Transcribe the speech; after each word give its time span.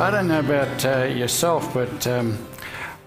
I 0.00 0.10
don't 0.10 0.28
know 0.28 0.40
about 0.40 0.82
uh, 0.86 1.02
yourself, 1.14 1.74
but 1.74 2.06
um, 2.06 2.38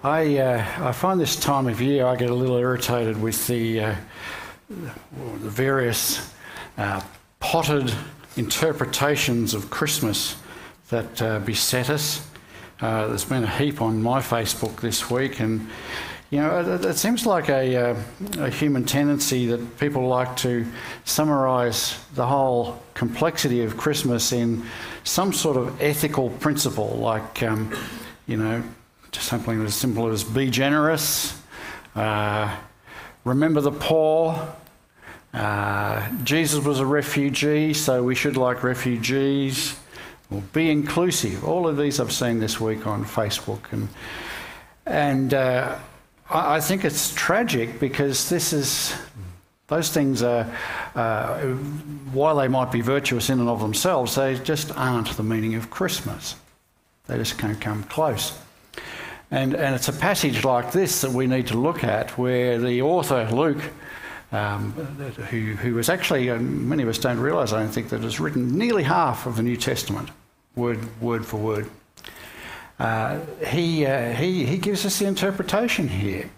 I, 0.04 0.38
uh, 0.38 0.64
I 0.78 0.92
find 0.92 1.18
this 1.18 1.34
time 1.34 1.66
of 1.66 1.80
year 1.80 2.06
I 2.06 2.14
get 2.14 2.30
a 2.30 2.34
little 2.34 2.56
irritated 2.56 3.20
with 3.20 3.48
the, 3.48 3.80
uh, 3.80 3.94
the 4.68 5.50
various 5.50 6.32
uh, 6.78 7.00
potted 7.40 7.92
interpretations 8.36 9.54
of 9.54 9.70
Christmas 9.70 10.36
that 10.90 11.20
uh, 11.20 11.40
beset 11.40 11.90
us. 11.90 12.30
Uh, 12.80 13.08
there's 13.08 13.24
been 13.24 13.42
a 13.42 13.58
heap 13.58 13.82
on 13.82 14.00
my 14.00 14.20
Facebook 14.20 14.76
this 14.76 15.10
week, 15.10 15.40
and 15.40 15.68
you 16.34 16.40
know, 16.40 16.74
it, 16.74 16.84
it 16.84 16.96
seems 16.96 17.26
like 17.26 17.48
a, 17.48 17.76
uh, 17.76 17.96
a, 18.38 18.50
human 18.50 18.84
tendency 18.84 19.46
that 19.46 19.78
people 19.78 20.08
like 20.08 20.36
to 20.38 20.66
summarise 21.04 21.96
the 22.16 22.26
whole 22.26 22.82
complexity 22.94 23.62
of 23.62 23.76
Christmas 23.76 24.32
in 24.32 24.64
some 25.04 25.32
sort 25.32 25.56
of 25.56 25.80
ethical 25.80 26.30
principle, 26.30 26.88
like, 26.96 27.40
um, 27.44 27.72
you 28.26 28.36
know, 28.36 28.64
something 29.12 29.64
as 29.64 29.76
simple 29.76 30.08
as 30.08 30.24
be 30.24 30.50
generous, 30.50 31.40
uh, 31.94 32.52
remember 33.24 33.60
the 33.60 33.70
poor. 33.70 34.56
Uh, 35.32 36.08
Jesus 36.24 36.64
was 36.64 36.80
a 36.80 36.86
refugee, 36.86 37.72
so 37.74 38.02
we 38.02 38.16
should 38.16 38.36
like 38.36 38.64
refugees. 38.64 39.76
Or 40.32 40.40
be 40.52 40.68
inclusive. 40.68 41.44
All 41.44 41.68
of 41.68 41.76
these 41.76 42.00
I've 42.00 42.12
seen 42.12 42.40
this 42.40 42.60
week 42.60 42.88
on 42.88 43.04
Facebook, 43.04 43.72
and 43.72 43.88
and 44.86 45.34
uh, 45.34 45.78
I, 46.30 46.56
I 46.56 46.60
think 46.60 46.84
it's 46.84 47.14
tragic 47.14 47.80
because 47.80 48.28
this 48.28 48.52
is 48.52 48.94
those 49.68 49.90
things 49.90 50.22
are, 50.22 50.46
uh, 50.94 51.40
while 52.12 52.36
they 52.36 52.48
might 52.48 52.70
be 52.70 52.82
virtuous 52.82 53.30
in 53.30 53.40
and 53.40 53.48
of 53.48 53.60
themselves, 53.60 54.14
they 54.14 54.38
just 54.38 54.70
aren't 54.76 55.16
the 55.16 55.22
meaning 55.22 55.54
of 55.54 55.70
Christmas. 55.70 56.36
They 57.06 57.16
just 57.16 57.38
can't 57.38 57.60
come 57.60 57.82
close. 57.84 58.38
And, 59.30 59.54
and 59.54 59.74
it's 59.74 59.88
a 59.88 59.92
passage 59.92 60.44
like 60.44 60.70
this 60.72 61.00
that 61.00 61.12
we 61.12 61.26
need 61.26 61.46
to 61.46 61.58
look 61.58 61.82
at 61.82 62.16
where 62.18 62.58
the 62.58 62.82
author, 62.82 63.26
Luke, 63.32 63.62
um, 64.32 64.72
who, 65.30 65.54
who 65.54 65.74
was 65.74 65.88
actually, 65.88 66.28
and 66.28 66.68
many 66.68 66.82
of 66.82 66.88
us 66.90 66.98
don't 66.98 67.18
realise, 67.18 67.52
I 67.52 67.60
don't 67.60 67.72
think, 67.72 67.88
that 67.88 68.02
has 68.02 68.20
written 68.20 68.58
nearly 68.58 68.82
half 68.82 69.26
of 69.26 69.36
the 69.36 69.42
New 69.42 69.56
Testament, 69.56 70.10
word, 70.56 71.00
word 71.00 71.24
for 71.24 71.38
word. 71.38 71.70
Uh, 72.78 73.20
he, 73.46 73.86
uh, 73.86 74.12
he, 74.12 74.44
he 74.44 74.58
gives 74.58 74.84
us 74.84 74.98
the 74.98 75.06
interpretation 75.06 75.88
here. 75.88 76.30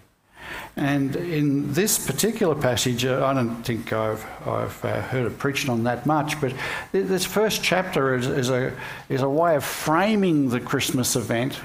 And 0.75 1.15
in 1.15 1.73
this 1.73 2.05
particular 2.05 2.53
passage, 2.53 3.03
uh, 3.03 3.25
I 3.25 3.33
don't 3.33 3.63
think 3.63 3.91
I've, 3.91 4.23
I've 4.47 4.85
uh, 4.85 5.01
heard 5.01 5.25
it 5.25 5.39
preached 5.39 5.69
on 5.69 5.83
that 5.85 6.05
much, 6.05 6.39
but 6.39 6.53
this 6.91 7.25
first 7.25 7.63
chapter 7.63 8.15
is, 8.15 8.27
is, 8.27 8.51
a, 8.51 8.71
is 9.09 9.23
a 9.23 9.29
way 9.29 9.55
of 9.55 9.63
framing 9.63 10.49
the 10.49 10.59
Christmas 10.59 11.15
event. 11.15 11.59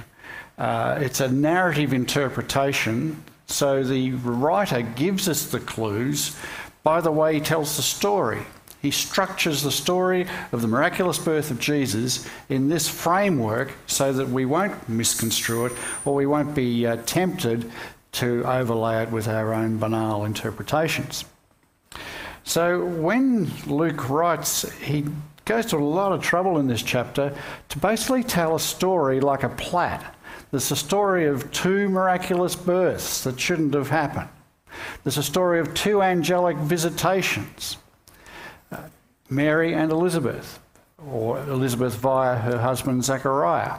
Uh, 0.56 0.98
it's 1.00 1.20
a 1.20 1.30
narrative 1.30 1.92
interpretation, 1.92 3.22
so 3.46 3.82
the 3.82 4.12
writer 4.12 4.80
gives 4.80 5.28
us 5.28 5.46
the 5.46 5.60
clues 5.60 6.34
by 6.82 7.02
the 7.02 7.12
way 7.12 7.34
he 7.34 7.40
tells 7.40 7.76
the 7.76 7.82
story. 7.82 8.40
He 8.82 8.90
structures 8.90 9.62
the 9.62 9.70
story 9.70 10.26
of 10.50 10.60
the 10.60 10.66
miraculous 10.66 11.16
birth 11.16 11.52
of 11.52 11.60
Jesus 11.60 12.28
in 12.48 12.68
this 12.68 12.88
framework 12.88 13.72
so 13.86 14.12
that 14.12 14.28
we 14.28 14.44
won't 14.44 14.88
misconstrue 14.88 15.66
it 15.66 15.72
or 16.04 16.16
we 16.16 16.26
won't 16.26 16.52
be 16.52 16.84
uh, 16.84 16.96
tempted 17.06 17.70
to 18.12 18.42
overlay 18.44 19.04
it 19.04 19.12
with 19.12 19.28
our 19.28 19.54
own 19.54 19.78
banal 19.78 20.24
interpretations. 20.24 21.24
So 22.42 22.84
when 22.84 23.52
Luke 23.68 24.08
writes, 24.08 24.68
he 24.80 25.04
goes 25.44 25.66
to 25.66 25.76
a 25.76 25.78
lot 25.78 26.10
of 26.10 26.20
trouble 26.20 26.58
in 26.58 26.66
this 26.66 26.82
chapter 26.82 27.32
to 27.68 27.78
basically 27.78 28.24
tell 28.24 28.56
a 28.56 28.60
story 28.60 29.20
like 29.20 29.44
a 29.44 29.48
plat. 29.48 30.16
There's 30.50 30.72
a 30.72 30.76
story 30.76 31.26
of 31.26 31.50
two 31.52 31.88
miraculous 31.88 32.56
births 32.56 33.22
that 33.22 33.38
shouldn't 33.38 33.74
have 33.74 33.90
happened. 33.90 34.28
There's 35.04 35.18
a 35.18 35.22
story 35.22 35.60
of 35.60 35.72
two 35.72 36.02
angelic 36.02 36.56
visitations. 36.56 37.76
Mary 39.34 39.74
and 39.74 39.90
Elizabeth, 39.90 40.60
or 41.10 41.38
Elizabeth 41.40 41.94
via 41.94 42.36
her 42.36 42.58
husband 42.58 43.04
Zechariah. 43.04 43.78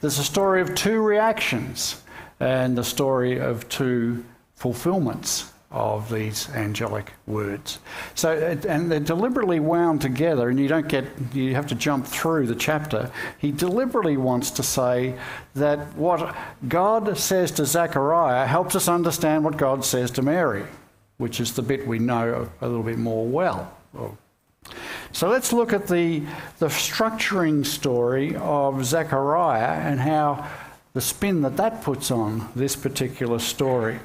There's 0.00 0.18
a 0.18 0.24
story 0.24 0.60
of 0.60 0.74
two 0.74 1.00
reactions 1.00 2.02
and 2.40 2.76
the 2.76 2.84
story 2.84 3.38
of 3.38 3.68
two 3.68 4.24
fulfillments 4.54 5.50
of 5.70 6.10
these 6.10 6.50
angelic 6.50 7.12
words. 7.26 7.78
So, 8.14 8.36
and 8.68 8.92
they're 8.92 9.00
deliberately 9.00 9.58
wound 9.58 10.02
together, 10.02 10.50
and 10.50 10.60
you 10.60 10.68
don't 10.68 10.86
get, 10.86 11.06
you 11.32 11.54
have 11.54 11.66
to 11.68 11.74
jump 11.74 12.06
through 12.06 12.46
the 12.46 12.54
chapter. 12.54 13.10
He 13.38 13.52
deliberately 13.52 14.18
wants 14.18 14.50
to 14.52 14.62
say 14.62 15.14
that 15.54 15.94
what 15.96 16.36
God 16.68 17.16
says 17.16 17.50
to 17.52 17.64
Zechariah 17.64 18.46
helps 18.46 18.76
us 18.76 18.86
understand 18.86 19.44
what 19.44 19.56
God 19.56 19.84
says 19.84 20.10
to 20.12 20.22
Mary, 20.22 20.64
which 21.16 21.40
is 21.40 21.54
the 21.54 21.62
bit 21.62 21.86
we 21.86 21.98
know 21.98 22.50
a 22.60 22.68
little 22.68 22.82
bit 22.82 22.98
more 22.98 23.26
well, 23.26 23.72
so 25.12 25.28
let's 25.28 25.52
look 25.52 25.72
at 25.72 25.86
the, 25.86 26.22
the 26.58 26.68
structuring 26.68 27.64
story 27.66 28.34
of 28.36 28.84
Zechariah 28.84 29.80
and 29.88 30.00
how 30.00 30.48
the 30.94 31.00
spin 31.00 31.42
that 31.42 31.56
that 31.58 31.82
puts 31.82 32.10
on 32.10 32.50
this 32.56 32.76
particular 32.76 33.38
story. 33.38 33.98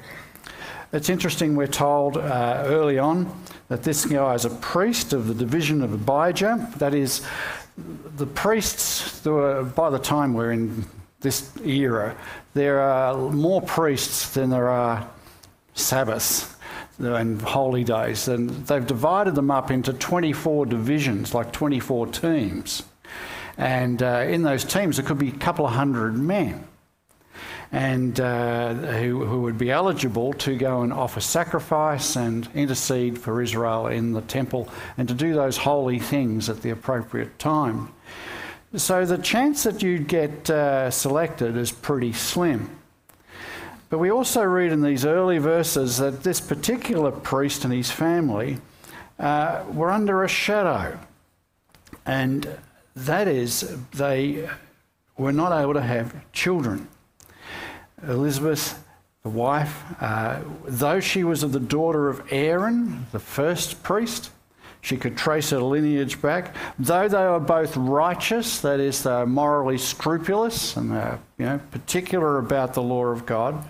It's 0.92 1.08
interesting, 1.08 1.56
we're 1.56 1.66
told 1.66 2.16
uh, 2.16 2.62
early 2.66 2.98
on 2.98 3.30
that 3.68 3.82
this 3.82 4.04
guy 4.04 4.34
is 4.34 4.44
a 4.44 4.50
priest 4.50 5.12
of 5.12 5.28
the 5.28 5.34
division 5.34 5.82
of 5.82 5.92
Abijah. 5.92 6.72
That 6.76 6.94
is, 6.94 7.26
the 8.16 8.26
priests, 8.26 9.24
were, 9.24 9.64
by 9.64 9.90
the 9.90 9.98
time 9.98 10.34
we're 10.34 10.52
in 10.52 10.84
this 11.20 11.50
era, 11.64 12.16
there 12.54 12.80
are 12.80 13.16
more 13.30 13.60
priests 13.62 14.30
than 14.30 14.50
there 14.50 14.68
are 14.68 15.08
Sabbaths 15.74 16.54
and 16.98 17.40
holy 17.40 17.84
days. 17.84 18.28
And 18.28 18.50
they've 18.66 18.86
divided 18.86 19.34
them 19.34 19.50
up 19.50 19.70
into 19.70 19.92
24 19.92 20.66
divisions, 20.66 21.34
like 21.34 21.52
24 21.52 22.08
teams. 22.08 22.82
And 23.56 24.02
uh, 24.02 24.24
in 24.28 24.42
those 24.42 24.64
teams, 24.64 24.96
there 24.96 25.06
could 25.06 25.18
be 25.18 25.28
a 25.28 25.38
couple 25.38 25.66
of 25.66 25.72
hundred 25.72 26.16
men. 26.16 26.66
And 27.70 28.18
uh, 28.18 28.72
who, 28.72 29.26
who 29.26 29.42
would 29.42 29.58
be 29.58 29.70
eligible 29.70 30.32
to 30.34 30.56
go 30.56 30.82
and 30.82 30.92
offer 30.92 31.20
sacrifice 31.20 32.16
and 32.16 32.48
intercede 32.54 33.18
for 33.18 33.42
Israel 33.42 33.88
in 33.88 34.12
the 34.12 34.22
temple 34.22 34.68
and 34.96 35.06
to 35.08 35.14
do 35.14 35.34
those 35.34 35.58
holy 35.58 35.98
things 35.98 36.48
at 36.48 36.62
the 36.62 36.70
appropriate 36.70 37.38
time. 37.38 37.92
So 38.74 39.04
the 39.04 39.18
chance 39.18 39.64
that 39.64 39.82
you'd 39.82 40.08
get 40.08 40.48
uh, 40.48 40.90
selected 40.90 41.56
is 41.56 41.72
pretty 41.72 42.12
slim. 42.12 42.77
But 43.90 43.98
we 43.98 44.10
also 44.10 44.42
read 44.42 44.70
in 44.70 44.82
these 44.82 45.06
early 45.06 45.38
verses 45.38 45.96
that 45.98 46.22
this 46.22 46.40
particular 46.40 47.10
priest 47.10 47.64
and 47.64 47.72
his 47.72 47.90
family 47.90 48.58
uh, 49.18 49.64
were 49.72 49.90
under 49.90 50.24
a 50.24 50.28
shadow. 50.28 50.98
And 52.04 52.48
that 52.94 53.28
is, 53.28 53.76
they 53.92 54.48
were 55.16 55.32
not 55.32 55.58
able 55.58 55.74
to 55.74 55.82
have 55.82 56.14
children. 56.32 56.88
Elizabeth, 58.06 58.84
the 59.22 59.30
wife, 59.30 59.84
uh, 60.00 60.40
though 60.66 61.00
she 61.00 61.24
was 61.24 61.42
of 61.42 61.52
the 61.52 61.60
daughter 61.60 62.08
of 62.08 62.22
Aaron, 62.30 63.06
the 63.12 63.18
first 63.18 63.82
priest, 63.82 64.30
she 64.80 64.96
could 64.96 65.16
trace 65.16 65.50
her 65.50 65.60
lineage 65.60 66.22
back. 66.22 66.54
Though 66.78 67.08
they 67.08 67.26
were 67.26 67.40
both 67.40 67.76
righteous, 67.76 68.60
that 68.60 68.80
is, 68.80 69.02
they 69.02 69.10
were 69.10 69.26
morally 69.26 69.78
scrupulous 69.78 70.76
and 70.76 70.90
they 70.90 70.96
were, 70.96 71.18
you 71.38 71.46
know, 71.46 71.60
particular 71.72 72.38
about 72.38 72.74
the 72.74 72.82
law 72.82 73.06
of 73.06 73.26
God, 73.26 73.64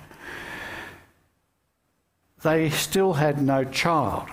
they 2.43 2.71
still 2.71 3.15
had 3.15 3.43
no 3.43 3.65
child. 3.65 4.29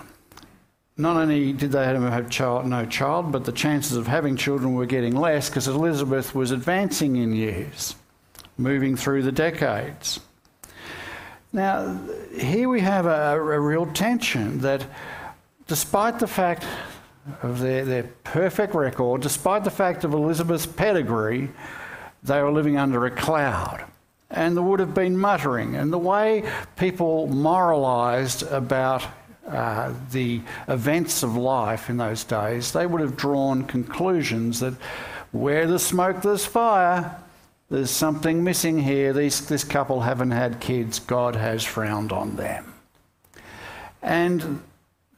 Not 0.96 1.16
only 1.16 1.52
did 1.52 1.72
they 1.72 1.84
have 1.84 2.30
child, 2.30 2.66
no 2.66 2.86
child, 2.86 3.30
but 3.30 3.44
the 3.44 3.52
chances 3.52 3.96
of 3.96 4.06
having 4.06 4.36
children 4.36 4.74
were 4.74 4.86
getting 4.86 5.14
less 5.14 5.50
because 5.50 5.68
Elizabeth 5.68 6.34
was 6.34 6.52
advancing 6.52 7.16
in 7.16 7.34
years, 7.34 7.94
moving 8.56 8.96
through 8.96 9.22
the 9.22 9.32
decades. 9.32 10.20
Now, 11.52 11.98
here 12.34 12.68
we 12.68 12.80
have 12.80 13.06
a, 13.06 13.38
a 13.38 13.60
real 13.60 13.86
tension 13.86 14.60
that 14.60 14.86
despite 15.66 16.18
the 16.18 16.26
fact 16.26 16.64
of 17.42 17.60
their, 17.60 17.84
their 17.84 18.04
perfect 18.24 18.74
record, 18.74 19.20
despite 19.20 19.64
the 19.64 19.70
fact 19.70 20.04
of 20.04 20.14
Elizabeth's 20.14 20.66
pedigree, 20.66 21.50
they 22.22 22.40
were 22.42 22.52
living 22.52 22.78
under 22.78 23.04
a 23.04 23.10
cloud 23.10 23.84
and 24.30 24.56
there 24.56 24.62
would 24.62 24.80
have 24.80 24.94
been 24.94 25.16
muttering. 25.16 25.76
And 25.76 25.92
the 25.92 25.98
way 25.98 26.48
people 26.76 27.26
moralised 27.28 28.42
about 28.44 29.04
uh, 29.46 29.92
the 30.10 30.40
events 30.66 31.22
of 31.22 31.36
life 31.36 31.88
in 31.88 31.96
those 31.96 32.24
days, 32.24 32.72
they 32.72 32.86
would 32.86 33.00
have 33.00 33.16
drawn 33.16 33.64
conclusions 33.64 34.60
that 34.60 34.74
where 35.32 35.66
there's 35.66 35.84
smoke, 35.84 36.22
there's 36.22 36.46
fire. 36.46 37.16
There's 37.68 37.90
something 37.90 38.44
missing 38.44 38.80
here. 38.80 39.12
These, 39.12 39.46
this 39.46 39.64
couple 39.64 40.00
haven't 40.00 40.30
had 40.30 40.60
kids. 40.60 41.00
God 41.00 41.34
has 41.34 41.64
frowned 41.64 42.12
on 42.12 42.36
them. 42.36 42.72
And 44.02 44.62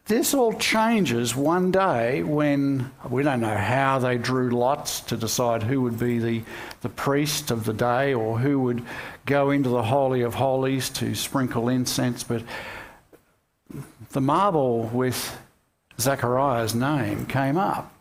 this 0.08 0.32
all 0.32 0.54
changes 0.54 1.36
one 1.36 1.70
day 1.70 2.22
when 2.22 2.90
we 3.10 3.22
don't 3.22 3.40
know 3.40 3.56
how 3.56 3.98
they 3.98 4.16
drew 4.16 4.48
lots 4.48 5.00
to 5.00 5.18
decide 5.18 5.62
who 5.62 5.82
would 5.82 5.98
be 5.98 6.18
the, 6.18 6.42
the 6.80 6.88
priest 6.88 7.50
of 7.50 7.64
the 7.64 7.74
day 7.74 8.14
or 8.14 8.38
who 8.38 8.58
would 8.58 8.82
go 9.26 9.50
into 9.50 9.68
the 9.68 9.82
Holy 9.82 10.22
of 10.22 10.34
Holies 10.34 10.88
to 10.90 11.14
sprinkle 11.14 11.68
incense, 11.68 12.24
but 12.24 12.42
the 14.12 14.20
marble 14.22 14.84
with 14.84 15.38
Zechariah's 16.00 16.74
name 16.74 17.26
came 17.26 17.58
up. 17.58 17.92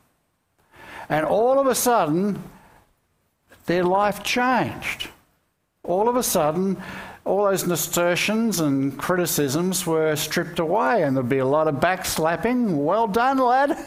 And 1.10 1.25
all 1.25 1.60
of 1.60 1.68
a 1.68 1.75
sudden, 1.75 2.42
their 3.65 3.83
life 3.83 4.24
changed. 4.24 5.10
All 5.83 6.07
of 6.07 6.15
a 6.15 6.24
sudden, 6.24 6.81
all 7.27 7.45
those 7.45 7.68
nasturtiums 7.68 8.59
and 8.59 8.97
criticisms 8.97 9.85
were 9.85 10.15
stripped 10.15 10.59
away, 10.59 11.03
and 11.03 11.15
there'd 11.15 11.27
be 11.27 11.39
a 11.39 11.45
lot 11.45 11.68
of 11.68 11.75
backslapping. 11.75 12.77
Well 12.77 13.07
done, 13.07 13.38
lad. 13.38 13.77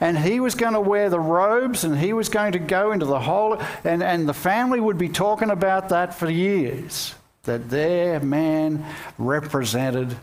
And 0.00 0.18
he 0.18 0.40
was 0.40 0.56
going 0.56 0.72
to 0.72 0.80
wear 0.80 1.08
the 1.08 1.20
robes 1.20 1.84
and 1.84 1.96
he 1.96 2.12
was 2.12 2.28
going 2.28 2.52
to 2.52 2.58
go 2.58 2.90
into 2.90 3.06
the 3.06 3.20
hole, 3.20 3.62
and, 3.84 4.02
and 4.02 4.28
the 4.28 4.34
family 4.34 4.80
would 4.80 4.98
be 4.98 5.08
talking 5.08 5.50
about 5.50 5.90
that 5.90 6.14
for 6.14 6.28
years 6.28 7.14
that 7.44 7.70
their 7.70 8.20
man 8.20 8.84
represented 9.18 10.16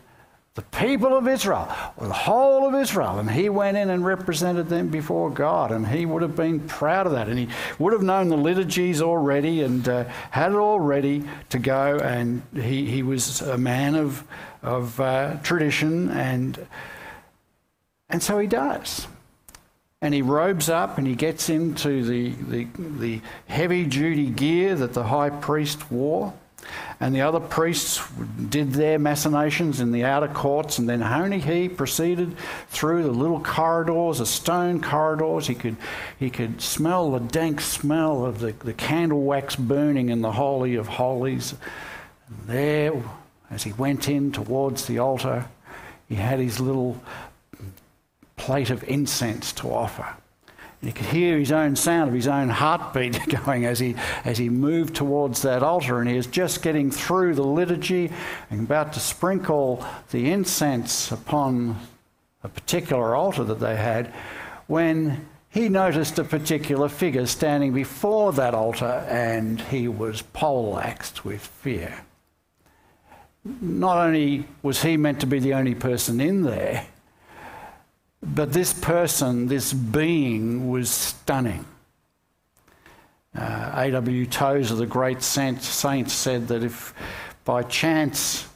the 0.56 0.62
people 0.64 1.16
of 1.16 1.28
Israel, 1.28 1.68
the 1.98 2.12
whole 2.12 2.68
of 2.68 2.76
Israel. 2.76 3.20
And 3.20 3.30
he 3.30 3.50
went 3.50 3.78
in 3.78 3.90
and 3.90 4.04
represented 4.04 4.68
them 4.68 4.90
before 4.90 5.30
God, 5.30 5.72
and 5.72 5.88
he 5.88 6.06
would 6.06 6.22
have 6.22 6.36
been 6.36 6.60
proud 6.62 7.06
of 7.06 7.14
that. 7.14 7.30
And 7.30 7.38
he 7.38 7.48
would 7.78 7.94
have 7.94 8.02
known 8.02 8.30
the 8.30 8.38
liturgies 8.38 9.02
already 9.02 9.62
and 9.62 9.88
uh, 9.88 10.06
had 10.32 10.52
it 10.52 10.56
all 10.56 10.80
ready 10.80 11.24
to 11.50 11.60
go. 11.60 11.98
And 12.00 12.42
he, 12.54 12.86
he 12.86 13.04
was 13.04 13.42
a 13.42 13.58
man 13.58 13.96
of, 13.96 14.24
of 14.64 15.00
uh, 15.00 15.38
tradition, 15.44 16.10
and, 16.10 16.68
and 18.10 18.22
so 18.22 18.40
he 18.40 18.48
does. 18.48 19.08
And 20.02 20.14
he 20.14 20.22
robes 20.22 20.70
up 20.70 20.98
and 20.98 21.06
he 21.06 21.16
gets 21.16 21.50
into 21.50 22.06
the, 22.06 22.30
the, 22.50 22.68
the 22.78 23.22
heavy 23.48 23.86
duty 23.86 24.28
gear 24.28 24.76
that 24.76 24.94
the 24.94 25.04
high 25.04 25.30
priest 25.30 25.92
wore. 25.92 26.34
And 27.00 27.16
the 27.16 27.22
other 27.22 27.40
priests 27.40 28.02
did 28.50 28.74
their 28.74 29.00
machinations 29.00 29.80
in 29.80 29.92
the 29.92 30.04
outer 30.04 30.28
courts, 30.28 30.80
and 30.80 30.90
then 30.90 31.02
only 31.02 31.40
he 31.40 31.70
proceeded 31.70 32.36
through 32.68 33.04
the 33.04 33.12
little 33.12 33.40
corridors, 33.40 34.18
the 34.18 34.26
stone 34.26 34.82
corridors. 34.82 35.48
He 35.48 35.56
could, 35.56 35.78
he 36.20 36.30
could 36.30 36.62
smell 36.62 37.12
the 37.12 37.20
dank 37.20 37.62
smell 37.62 38.26
of 38.26 38.40
the, 38.40 38.52
the 38.52 38.74
candle 38.74 39.22
wax 39.22 39.56
burning 39.56 40.10
in 40.10 40.22
the 40.22 40.34
Holy 40.34 40.76
of 40.76 40.88
Holies. 40.88 41.56
And 42.28 42.48
there, 42.48 42.94
as 43.50 43.64
he 43.64 43.74
went 43.74 44.10
in 44.10 44.32
towards 44.32 44.86
the 44.86 45.00
altar, 45.00 45.46
he 46.10 46.16
had 46.16 46.40
his 46.40 46.60
little 46.60 47.02
plate 48.36 48.70
of 48.70 48.84
incense 48.84 49.54
to 49.54 49.70
offer. 49.70 50.06
You 50.82 50.94
could 50.94 51.08
hear 51.08 51.38
his 51.38 51.52
own 51.52 51.76
sound 51.76 52.08
of 52.08 52.16
his 52.16 52.28
own 52.28 52.48
heartbeat 52.50 53.28
going 53.46 53.66
as 53.66 53.80
he, 53.80 53.96
as 54.24 54.38
he 54.38 54.50
moved 54.50 54.96
towards 54.96 55.42
that 55.42 55.62
altar, 55.62 56.00
and 56.00 56.10
he 56.10 56.16
was 56.16 56.28
just 56.28 56.62
getting 56.62 56.90
through 56.90 57.36
the 57.36 57.44
liturgy 57.44 58.12
and 58.50 58.62
about 58.62 58.94
to 58.94 59.00
sprinkle 59.00 59.86
the 60.12 60.32
incense 60.32 61.12
upon 61.12 61.76
a 62.44 62.48
particular 62.48 63.14
altar 63.14 63.44
that 63.44 63.60
they 63.60 63.76
had 63.76 64.14
when 64.68 65.28
he 65.50 65.68
noticed 65.68 66.18
a 66.20 66.24
particular 66.24 66.88
figure 66.88 67.26
standing 67.26 67.74
before 67.74 68.32
that 68.34 68.54
altar 68.54 69.06
and 69.10 69.60
he 69.62 69.88
was 69.88 70.22
poleaxed 70.22 71.26
with 71.26 71.42
fear. 71.42 72.06
Not 73.44 73.98
only 73.98 74.46
was 74.62 74.84
he 74.84 74.96
meant 74.96 75.20
to 75.22 75.26
be 75.26 75.40
the 75.40 75.56
only 75.56 75.76
person 75.76 76.22
in 76.22 76.44
there, 76.44 76.86
but 78.22 78.52
this 78.54 78.74
person, 78.74 79.48
this 79.48 79.74
being, 79.74 80.70
was 80.70 80.90
stunning. 80.90 81.66
Uh, 83.36 83.72
A.W. 83.76 84.26
Tozer, 84.26 84.76
the 84.76 84.86
great 84.86 85.22
saint, 85.22 85.62
saint, 85.62 86.10
said 86.10 86.48
that 86.50 86.64
if 86.64 86.94
by 87.46 87.64
chance 87.64 88.48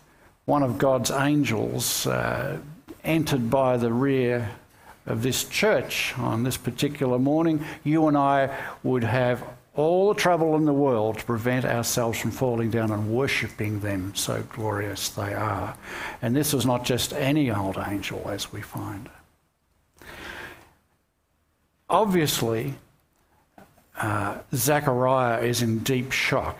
one 0.45 0.63
of 0.63 0.77
God's 0.77 1.11
angels 1.11 2.05
uh, 2.07 2.57
entered 3.03 3.49
by 3.49 3.77
the 3.77 3.93
rear 3.93 4.49
of 5.05 5.21
this 5.21 5.43
church 5.45 6.17
on 6.17 6.43
this 6.43 6.57
particular 6.57 7.19
morning, 7.19 7.63
you 7.83 8.07
and 8.07 8.17
I 8.17 8.57
would 8.83 9.03
have 9.03 9.43
all 9.75 10.09
the 10.09 10.19
trouble 10.19 10.55
in 10.55 10.65
the 10.65 10.73
world 10.73 11.19
to 11.19 11.25
prevent 11.25 11.65
ourselves 11.65 12.19
from 12.19 12.31
falling 12.31 12.69
down 12.69 12.91
and 12.91 13.09
worshipping 13.09 13.79
them, 13.79 14.13
so 14.15 14.43
glorious 14.49 15.09
they 15.09 15.33
are. 15.33 15.75
And 16.21 16.35
this 16.35 16.53
was 16.53 16.65
not 16.65 16.83
just 16.83 17.13
any 17.13 17.49
old 17.49 17.77
angel, 17.77 18.27
as 18.29 18.51
we 18.51 18.61
find 18.61 19.09
obviously, 21.93 22.73
uh, 23.97 24.39
Zechariah 24.53 25.43
is 25.43 25.61
in 25.61 25.79
deep 25.79 26.11
shock. 26.11 26.59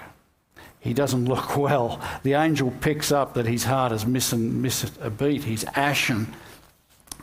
He 0.80 0.94
doesn't 0.94 1.26
look 1.26 1.58
well. 1.58 2.00
The 2.24 2.34
angel 2.34 2.72
picks 2.80 3.12
up 3.12 3.34
that 3.34 3.46
his 3.46 3.64
heart 3.64 3.92
has 3.92 4.06
missed, 4.06 4.36
missed 4.36 4.94
a 5.02 5.10
beat. 5.10 5.44
He's 5.44 5.64
ashen. 5.76 6.34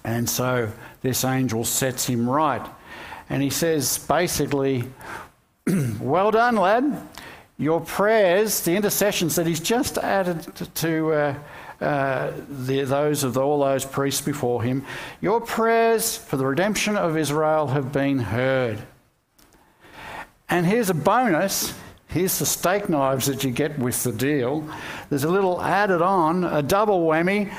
And 0.03 0.29
so 0.29 0.73
this 1.03 1.25
angel 1.25 1.65
sets 1.65 2.07
him 2.07 2.29
right. 2.29 2.67
And 3.29 3.43
he 3.43 3.51
says 3.51 3.99
basically, 3.99 4.85
Well 6.01 6.31
done, 6.31 6.57
lad. 6.57 7.09
Your 7.59 7.81
prayers, 7.81 8.61
the 8.63 8.75
intercessions 8.75 9.37
that 9.37 9.47
he's 9.47 9.61
just 9.61 9.99
added 9.99 10.43
to. 10.77 11.13
Uh, 11.13 11.35
uh, 11.81 12.33
the, 12.49 12.83
those 12.83 13.25
of 13.25 13.39
all 13.39 13.61
those 13.61 13.85
priests 13.85 14.21
before 14.21 14.63
him, 14.63 14.85
Your 15.21 15.41
prayers 15.41 16.17
for 16.17 16.37
the 16.37 16.47
redemption 16.47 16.97
of 16.97 17.17
Israel 17.17 17.69
have 17.69 17.91
been 17.93 18.19
heard. 18.19 18.79
And 20.49 20.67
here's 20.67 20.91
a 20.91 20.95
bonus. 20.95 21.73
Here's 22.09 22.39
the 22.39 22.47
steak 22.47 22.89
knives 22.89 23.27
that 23.27 23.45
you 23.45 23.51
get 23.53 23.79
with 23.79 24.03
the 24.03 24.13
deal. 24.13 24.69
There's 25.09 25.25
a 25.25 25.31
little 25.31 25.63
added 25.63 26.03
on, 26.03 26.45
a 26.45 26.61
double 26.61 27.07
whammy. 27.07 27.53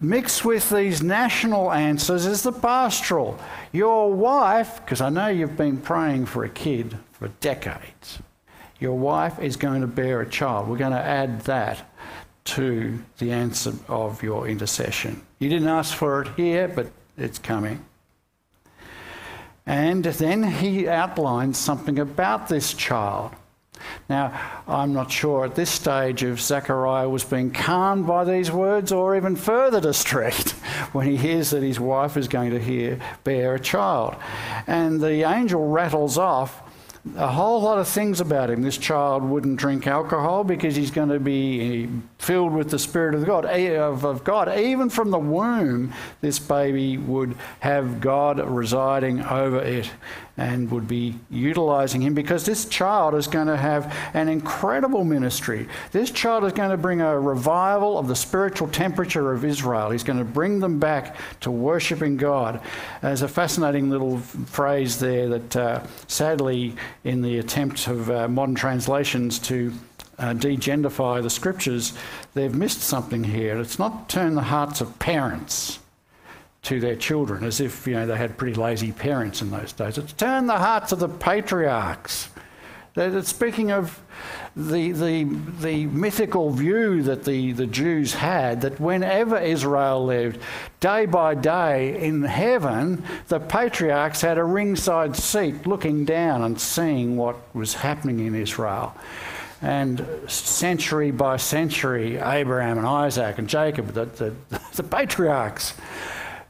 Mixed 0.00 0.44
with 0.44 0.70
these 0.70 1.02
national 1.02 1.72
answers 1.72 2.26
is 2.26 2.42
the 2.42 2.52
pastoral. 2.52 3.40
Your 3.72 4.12
wife, 4.12 4.80
because 4.84 5.00
I 5.00 5.08
know 5.08 5.26
you've 5.26 5.56
been 5.56 5.78
praying 5.78 6.26
for 6.26 6.44
a 6.44 6.48
kid 6.48 6.96
for 7.12 7.28
decades, 7.40 8.20
your 8.78 8.96
wife 8.96 9.40
is 9.40 9.56
going 9.56 9.80
to 9.80 9.88
bear 9.88 10.20
a 10.20 10.28
child. 10.28 10.68
We're 10.68 10.76
going 10.76 10.92
to 10.92 10.98
add 10.98 11.40
that 11.42 11.90
to 12.54 12.98
the 13.18 13.32
answer 13.32 13.72
of 13.88 14.22
your 14.22 14.48
intercession. 14.48 15.20
You 15.38 15.48
didn't 15.48 15.68
ask 15.68 15.94
for 15.94 16.22
it 16.22 16.28
here, 16.36 16.68
but 16.68 16.90
it's 17.16 17.38
coming. 17.38 17.84
And 19.66 20.04
then 20.04 20.42
he 20.42 20.88
outlines 20.88 21.58
something 21.58 21.98
about 21.98 22.48
this 22.48 22.72
child. 22.72 23.32
Now, 24.08 24.62
I'm 24.66 24.92
not 24.92 25.12
sure 25.12 25.44
at 25.44 25.54
this 25.54 25.70
stage 25.70 26.22
if 26.22 26.40
Zechariah 26.40 27.08
was 27.08 27.22
being 27.22 27.50
calmed 27.50 28.06
by 28.06 28.24
these 28.24 28.50
words 28.50 28.92
or 28.92 29.16
even 29.16 29.36
further 29.36 29.80
distressed 29.80 30.50
when 30.92 31.06
he 31.06 31.16
hears 31.16 31.50
that 31.50 31.62
his 31.62 31.78
wife 31.78 32.16
is 32.16 32.28
going 32.28 32.50
to 32.50 32.58
hear, 32.58 32.98
bear 33.24 33.54
a 33.54 33.60
child. 33.60 34.16
And 34.66 35.00
the 35.00 35.28
angel 35.30 35.68
rattles 35.68 36.16
off 36.16 36.62
a 37.16 37.28
whole 37.28 37.62
lot 37.62 37.78
of 37.78 37.88
things 37.88 38.20
about 38.20 38.50
him. 38.50 38.62
This 38.62 38.78
child 38.78 39.22
wouldn't 39.22 39.56
drink 39.56 39.86
alcohol 39.86 40.44
because 40.44 40.76
he's 40.76 40.90
going 40.90 41.08
to 41.08 41.20
be 41.20 41.88
filled 42.18 42.52
with 42.52 42.70
the 42.70 42.78
Spirit 42.78 43.14
of 43.14 43.24
God. 43.24 43.46
Eh, 43.46 43.78
of 43.78 44.24
God, 44.24 44.56
even 44.58 44.90
from 44.90 45.10
the 45.10 45.18
womb, 45.18 45.92
this 46.20 46.38
baby 46.38 46.98
would 46.98 47.36
have 47.60 48.00
God 48.00 48.40
residing 48.40 49.22
over 49.22 49.58
it 49.58 49.90
and 50.38 50.70
would 50.70 50.86
be 50.86 51.16
utilizing 51.30 52.00
him 52.00 52.14
because 52.14 52.46
this 52.46 52.64
child 52.64 53.16
is 53.16 53.26
going 53.26 53.48
to 53.48 53.56
have 53.56 53.92
an 54.14 54.28
incredible 54.28 55.04
ministry. 55.04 55.68
This 55.90 56.12
child 56.12 56.44
is 56.44 56.52
going 56.52 56.70
to 56.70 56.76
bring 56.76 57.00
a 57.00 57.18
revival 57.18 57.98
of 57.98 58.06
the 58.06 58.14
spiritual 58.14 58.68
temperature 58.68 59.32
of 59.32 59.44
Israel. 59.44 59.90
He's 59.90 60.04
going 60.04 60.20
to 60.20 60.24
bring 60.24 60.60
them 60.60 60.78
back 60.78 61.16
to 61.40 61.50
worshiping 61.50 62.16
God. 62.16 62.60
There's 63.02 63.22
a 63.22 63.28
fascinating 63.28 63.90
little 63.90 64.18
phrase 64.18 65.00
there 65.00 65.28
that 65.28 65.56
uh, 65.56 65.82
sadly, 66.06 66.76
in 67.02 67.20
the 67.20 67.38
attempt 67.38 67.88
of 67.88 68.08
uh, 68.08 68.28
modern 68.28 68.54
translations 68.54 69.40
to 69.40 69.72
uh, 70.20 70.34
degendify 70.34 71.20
the 71.20 71.30
scriptures, 71.30 71.94
they've 72.34 72.54
missed 72.54 72.80
something 72.80 73.24
here. 73.24 73.58
It's 73.58 73.78
not 73.78 74.08
turn 74.08 74.36
the 74.36 74.42
hearts 74.42 74.80
of 74.80 75.00
parents 75.00 75.80
to 76.62 76.80
their 76.80 76.96
children, 76.96 77.44
as 77.44 77.60
if 77.60 77.86
you 77.86 77.94
know 77.94 78.06
they 78.06 78.16
had 78.16 78.36
pretty 78.36 78.54
lazy 78.54 78.92
parents 78.92 79.42
in 79.42 79.50
those 79.50 79.72
days. 79.72 79.98
It's 79.98 80.12
turn 80.12 80.46
the 80.46 80.58
hearts 80.58 80.92
of 80.92 80.98
the 80.98 81.08
patriarchs. 81.08 82.28
They're 82.94 83.22
speaking 83.22 83.70
of 83.70 84.00
the, 84.56 84.90
the, 84.90 85.24
the 85.60 85.86
mythical 85.86 86.50
view 86.50 87.02
that 87.04 87.24
the, 87.24 87.52
the 87.52 87.66
Jews 87.66 88.12
had 88.12 88.62
that 88.62 88.80
whenever 88.80 89.38
Israel 89.38 90.04
lived, 90.04 90.40
day 90.80 91.06
by 91.06 91.36
day 91.36 92.02
in 92.02 92.24
heaven, 92.24 93.04
the 93.28 93.38
patriarchs 93.38 94.20
had 94.20 94.36
a 94.36 94.42
ringside 94.42 95.14
seat 95.14 95.64
looking 95.64 96.04
down 96.04 96.42
and 96.42 96.60
seeing 96.60 97.16
what 97.16 97.36
was 97.54 97.74
happening 97.74 98.18
in 98.26 98.34
Israel. 98.34 98.96
And 99.62 100.04
century 100.26 101.12
by 101.12 101.36
century, 101.36 102.16
Abraham 102.16 102.78
and 102.78 102.86
Isaac 102.86 103.38
and 103.38 103.48
Jacob, 103.48 103.92
the, 103.92 104.06
the, 104.06 104.34
the 104.74 104.82
patriarchs, 104.82 105.74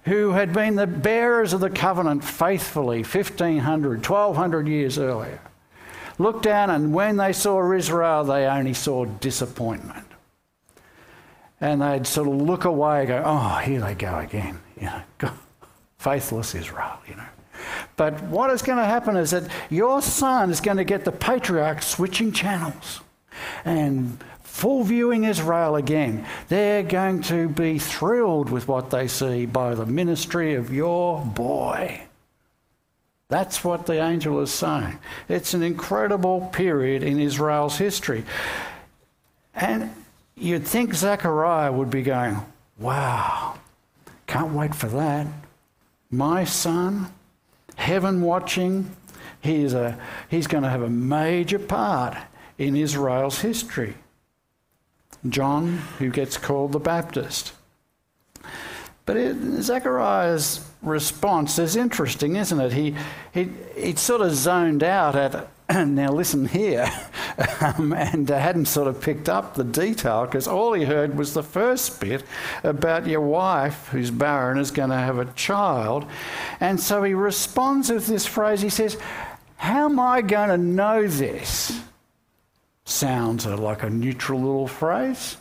who 0.09 0.33
had 0.33 0.53
been 0.53 0.75
the 0.75 0.87
bearers 0.87 1.53
of 1.53 1.61
the 1.61 1.71
covenant 1.71 2.25
faithfully 2.25 2.99
1500, 2.99 4.07
1200 4.07 4.69
years 4.69 4.99
earlier, 4.99 5.41
looked 6.19 6.43
down 6.43 6.71
and 6.71 6.93
when 6.93 7.17
they 7.17 7.33
saw 7.33 7.73
Israel, 7.73 8.25
they 8.25 8.47
only 8.47 8.75
saw 8.75 9.05
disappointment. 9.05 10.07
And 11.61 11.83
they'd 11.83 12.07
sort 12.07 12.29
of 12.29 12.35
look 12.35 12.65
away 12.65 13.00
and 13.00 13.09
go, 13.09 13.23
oh, 13.25 13.59
here 13.59 13.81
they 13.81 13.95
go 13.95 14.19
again. 14.19 14.61
You 14.81 14.87
know, 14.87 15.03
faithless 15.99 16.55
Israel, 16.55 16.99
you 17.09 17.17
know. 17.17 17.27
But 17.97 18.23
what 18.25 18.50
is 18.50 18.62
going 18.62 18.79
to 18.79 18.85
happen 18.85 19.17
is 19.17 19.33
that 19.33 19.50
your 19.69 20.00
son 20.00 20.50
is 20.50 20.61
going 20.61 20.77
to 20.77 20.85
get 20.85 21.05
the 21.05 21.11
patriarch 21.12 21.83
switching 21.83 22.31
channels 22.31 23.00
and 23.65 24.23
full 24.59 24.83
viewing 24.83 25.23
Israel 25.23 25.77
again. 25.77 26.27
They're 26.49 26.83
going 26.83 27.23
to 27.23 27.49
be 27.49 27.79
thrilled 27.79 28.50
with 28.50 28.67
what 28.67 28.91
they 28.91 29.07
see 29.07 29.47
by 29.47 29.77
the 29.77 29.87
ministry 29.87 30.55
of 30.57 30.75
your 30.75 31.25
boy. 31.25 32.03
That's 33.29 33.62
what 33.62 33.87
the 33.87 34.03
angel 34.03 34.41
is 34.41 34.50
saying. 34.53 34.99
It's 35.29 35.55
an 35.55 35.62
incredible 35.62 36.50
period 36.53 37.05
in 37.05 37.21
Israel's 37.21 37.79
history. 37.79 38.25
And 39.55 39.95
you'd 40.35 40.67
think 40.67 40.93
Zechariah 40.93 41.71
would 41.71 41.91
be 41.91 42.03
going, 42.03 42.38
Wow, 42.81 43.59
can't 44.27 44.55
wait 44.55 44.75
for 44.75 44.88
that. 44.88 45.29
My 46.11 46.43
son, 46.43 47.12
heaven 47.77 48.23
watching, 48.23 48.91
he's, 49.41 49.73
a, 49.75 49.97
he's 50.29 50.49
going 50.49 50.65
to 50.65 50.71
have 50.71 50.83
a 50.83 50.91
major 50.91 51.61
part 51.61 52.17
in 52.57 52.75
Israel's 52.75 53.41
history. 53.41 53.95
John, 55.29 55.79
who 55.99 56.11
gets 56.11 56.37
called 56.37 56.73
the 56.73 56.79
Baptist. 56.79 57.53
But 59.09 59.17
it, 59.17 59.37
Zechariah's 59.63 60.69
response 60.83 61.59
is 61.59 61.77
interesting, 61.77 62.37
isn't 62.37 62.61
it? 62.61 62.73
He, 62.75 62.95
he, 63.33 63.49
he 63.75 63.95
sort 63.95 64.21
of 64.21 64.35
zoned 64.35 64.83
out 64.83 65.17
at, 65.17 65.49
now 65.89 66.13
listen 66.13 66.47
here, 66.47 66.91
um, 67.63 67.95
and 67.95 68.29
hadn't 68.29 68.67
sort 68.67 68.87
of 68.87 69.01
picked 69.01 69.31
up 69.31 69.55
the 69.55 69.65
detail 69.65 70.27
because 70.27 70.47
all 70.47 70.75
he 70.75 70.85
heard 70.85 71.17
was 71.17 71.33
the 71.33 71.43
first 71.43 72.01
bit 72.03 72.23
about 72.63 73.07
your 73.07 73.23
wife, 73.23 73.89
who's 73.89 74.11
barren, 74.11 74.59
is 74.59 74.71
going 74.71 74.91
to 74.91 74.97
have 74.97 75.19
a 75.19 75.33
child. 75.33 76.05
And 76.61 76.79
so 76.79 77.03
he 77.03 77.15
responds 77.15 77.91
with 77.91 78.07
this 78.07 78.27
phrase 78.27 78.61
he 78.61 78.69
says, 78.69 78.99
How 79.57 79.87
am 79.87 79.99
I 79.99 80.21
going 80.21 80.51
to 80.51 80.59
know 80.59 81.09
this? 81.09 81.81
Sounds 82.88 83.45
like 83.45 83.83
a 83.83 83.90
neutral 83.90 84.40
little 84.40 84.66
phrase. 84.66 85.37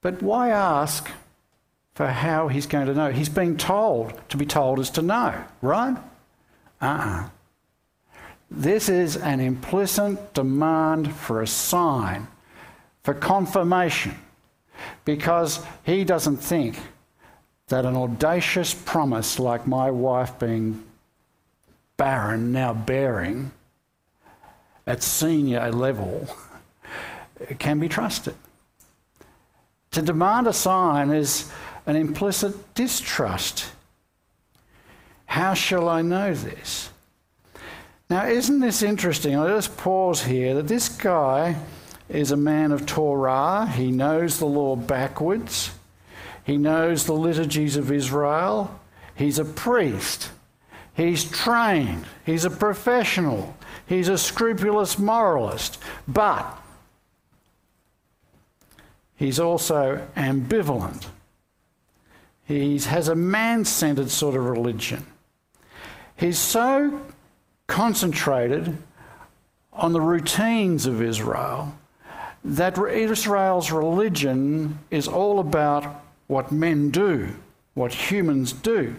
But 0.00 0.20
why 0.20 0.50
ask 0.50 1.08
for 1.94 2.08
how 2.08 2.48
he's 2.48 2.66
going 2.66 2.86
to 2.86 2.94
know. 2.94 3.12
He's 3.12 3.28
being 3.28 3.56
told. 3.56 4.12
To 4.30 4.36
be 4.36 4.44
told 4.44 4.80
is 4.80 4.90
to 4.90 5.02
know, 5.02 5.34
right? 5.62 5.96
Uh 6.82 6.84
uh-uh. 6.84 7.22
uh 7.22 7.28
This 8.50 8.88
is 8.88 9.16
an 9.16 9.38
implicit 9.38 10.34
demand 10.34 11.14
for 11.14 11.42
a 11.42 11.46
sign, 11.46 12.26
for 13.04 13.14
confirmation, 13.14 14.16
because 15.04 15.64
he 15.84 16.02
doesn't 16.02 16.38
think 16.38 16.76
that 17.68 17.84
an 17.84 17.96
audacious 17.96 18.74
promise 18.74 19.38
like 19.38 19.64
my 19.68 19.92
wife 19.92 20.40
being 20.40 20.82
barren, 21.96 22.50
now 22.50 22.74
bearing, 22.74 23.52
at 24.88 25.02
senior 25.02 25.70
level, 25.70 26.26
can 27.58 27.78
be 27.78 27.88
trusted. 27.88 28.34
To 29.90 30.02
demand 30.02 30.46
a 30.46 30.52
sign 30.54 31.10
is 31.10 31.52
an 31.86 31.94
implicit 31.94 32.74
distrust. 32.74 33.70
How 35.26 35.52
shall 35.52 35.90
I 35.90 36.00
know 36.00 36.32
this? 36.32 36.88
Now, 38.08 38.26
isn't 38.26 38.60
this 38.60 38.82
interesting? 38.82 39.36
I'll 39.36 39.48
just 39.48 39.76
pause 39.76 40.22
here 40.22 40.54
that 40.54 40.68
this 40.68 40.88
guy 40.88 41.56
is 42.08 42.30
a 42.30 42.36
man 42.36 42.72
of 42.72 42.86
Torah. 42.86 43.66
He 43.66 43.90
knows 43.90 44.38
the 44.38 44.46
law 44.46 44.74
backwards, 44.74 45.70
he 46.44 46.56
knows 46.56 47.04
the 47.04 47.12
liturgies 47.12 47.76
of 47.76 47.92
Israel. 47.92 48.80
He's 49.14 49.38
a 49.38 49.44
priest, 49.44 50.30
he's 50.98 51.24
trained, 51.30 52.04
he's 52.26 52.44
a 52.44 52.50
professional, 52.50 53.56
he's 53.86 54.08
a 54.08 54.18
scrupulous 54.18 54.98
moralist, 54.98 55.78
but 56.08 56.60
he's 59.16 59.38
also 59.38 60.06
ambivalent. 60.16 61.06
He 62.44 62.78
has 62.80 63.08
a 63.08 63.14
man 63.14 63.64
centered 63.64 64.10
sort 64.10 64.34
of 64.34 64.44
religion. 64.44 65.06
He's 66.16 66.38
so 66.38 67.00
concentrated 67.68 68.76
on 69.72 69.92
the 69.92 70.00
routines 70.00 70.84
of 70.86 71.00
Israel 71.00 71.78
that 72.42 72.76
Israel's 72.76 73.70
religion 73.70 74.80
is 74.90 75.06
all 75.06 75.38
about 75.38 76.02
what 76.26 76.50
men 76.50 76.90
do, 76.90 77.28
what 77.74 77.92
humans 77.92 78.52
do. 78.52 78.96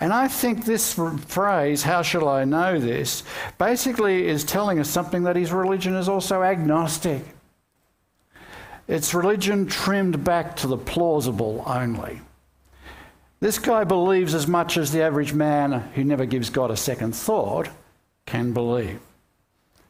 And 0.00 0.12
I 0.12 0.28
think 0.28 0.64
this 0.64 0.92
phrase, 0.92 1.82
how 1.82 2.02
shall 2.02 2.28
I 2.28 2.44
know 2.44 2.78
this, 2.78 3.22
basically 3.58 4.26
is 4.26 4.44
telling 4.44 4.78
us 4.78 4.88
something 4.88 5.24
that 5.24 5.36
his 5.36 5.52
religion 5.52 5.94
is 5.94 6.08
also 6.08 6.42
agnostic. 6.42 7.22
It's 8.86 9.14
religion 9.14 9.66
trimmed 9.66 10.24
back 10.24 10.56
to 10.56 10.66
the 10.66 10.76
plausible 10.76 11.62
only. 11.66 12.20
This 13.40 13.58
guy 13.58 13.84
believes 13.84 14.34
as 14.34 14.46
much 14.46 14.76
as 14.76 14.90
the 14.90 15.02
average 15.02 15.32
man 15.32 15.72
who 15.94 16.04
never 16.04 16.26
gives 16.26 16.50
God 16.50 16.70
a 16.70 16.76
second 16.76 17.14
thought 17.14 17.68
can 18.26 18.52
believe. 18.52 19.00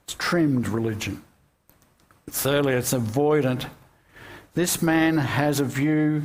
It's 0.04 0.14
trimmed 0.14 0.68
religion. 0.68 1.22
Thirdly, 2.30 2.74
it's 2.74 2.92
avoidant. 2.92 3.66
This 4.54 4.82
man 4.82 5.18
has 5.18 5.60
a 5.60 5.64
view 5.64 6.22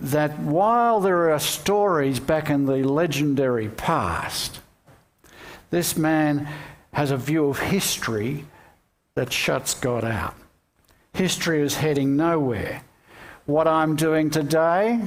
that 0.00 0.38
while 0.38 1.00
there 1.00 1.32
are 1.32 1.38
stories 1.40 2.20
back 2.20 2.50
in 2.50 2.66
the 2.66 2.84
legendary 2.84 3.68
past, 3.68 4.60
this 5.70 5.96
man 5.96 6.48
has 6.92 7.10
a 7.10 7.16
view 7.16 7.48
of 7.48 7.58
history 7.58 8.44
that 9.14 9.32
shuts 9.32 9.74
God 9.74 10.04
out. 10.04 10.36
History 11.14 11.60
is 11.62 11.74
heading 11.74 12.16
nowhere. 12.16 12.82
What 13.46 13.66
I'm 13.66 13.96
doing 13.96 14.30
today 14.30 15.00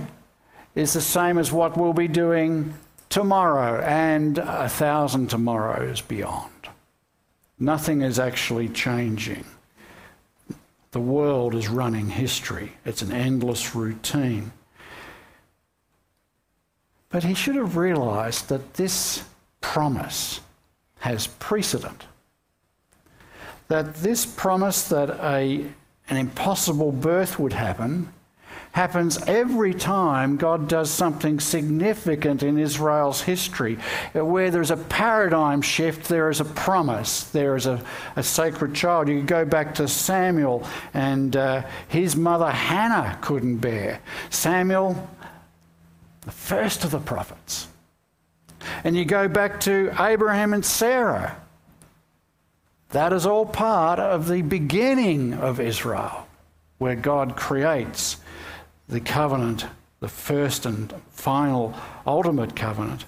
is 0.75 0.93
the 0.93 1.01
same 1.01 1.37
as 1.37 1.51
what 1.51 1.77
we'll 1.77 1.93
be 1.93 2.09
doing 2.09 2.73
tomorrow 3.07 3.81
and 3.81 4.37
a 4.37 4.67
thousand 4.67 5.29
tomorrows 5.29 6.01
beyond. 6.01 6.51
Nothing 7.57 8.01
is 8.01 8.19
actually 8.19 8.67
changing. 8.69 9.45
The 10.91 10.99
world 10.99 11.55
is 11.55 11.69
running 11.69 12.09
history, 12.09 12.73
it's 12.83 13.01
an 13.01 13.13
endless 13.13 13.73
routine. 13.73 14.51
But 17.11 17.23
he 17.23 17.33
should 17.33 17.55
have 17.55 17.75
realized 17.77 18.49
that 18.49 18.75
this 18.75 19.23
promise 19.59 20.39
has 20.99 21.27
precedent. 21.27 22.05
That 23.67 23.95
this 23.95 24.25
promise 24.25 24.87
that 24.89 25.09
a 25.21 25.65
an 26.09 26.17
impossible 26.17 26.91
birth 26.91 27.39
would 27.39 27.53
happen 27.53 28.11
happens 28.73 29.17
every 29.27 29.73
time 29.73 30.37
God 30.37 30.67
does 30.67 30.89
something 30.89 31.39
significant 31.39 32.43
in 32.43 32.57
Israel's 32.57 33.21
history. 33.21 33.75
Where 34.13 34.49
there's 34.49 34.71
a 34.71 34.77
paradigm 34.77 35.61
shift, 35.61 36.07
there 36.07 36.29
is 36.29 36.39
a 36.39 36.45
promise, 36.45 37.25
there 37.25 37.55
is 37.55 37.65
a, 37.65 37.83
a 38.15 38.23
sacred 38.23 38.73
child. 38.73 39.09
You 39.09 39.21
go 39.23 39.45
back 39.45 39.75
to 39.75 39.87
Samuel, 39.87 40.67
and 40.93 41.35
uh, 41.35 41.63
his 41.87 42.15
mother 42.15 42.49
Hannah 42.49 43.17
couldn't 43.21 43.57
bear. 43.57 43.99
Samuel, 44.29 45.09
the 46.21 46.31
first 46.31 46.83
of 46.83 46.91
the 46.91 46.99
prophets. 46.99 47.67
And 48.83 48.95
you 48.95 49.05
go 49.05 49.27
back 49.27 49.59
to 49.61 49.91
Abraham 49.99 50.53
and 50.53 50.63
Sarah. 50.63 51.37
That 52.89 53.13
is 53.13 53.25
all 53.25 53.45
part 53.45 53.99
of 53.99 54.27
the 54.27 54.41
beginning 54.41 55.33
of 55.33 55.59
Israel, 55.59 56.27
where 56.77 56.95
God 56.95 57.35
creates 57.35 58.17
the 58.87 58.99
covenant, 58.99 59.65
the 59.99 60.09
first 60.09 60.65
and 60.65 60.93
final, 61.11 61.73
ultimate 62.05 62.55
covenant, 62.55 63.05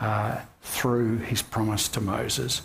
uh, 0.00 0.40
through 0.62 1.18
his 1.18 1.42
promise 1.42 1.88
to 1.88 2.00
Moses. 2.00 2.62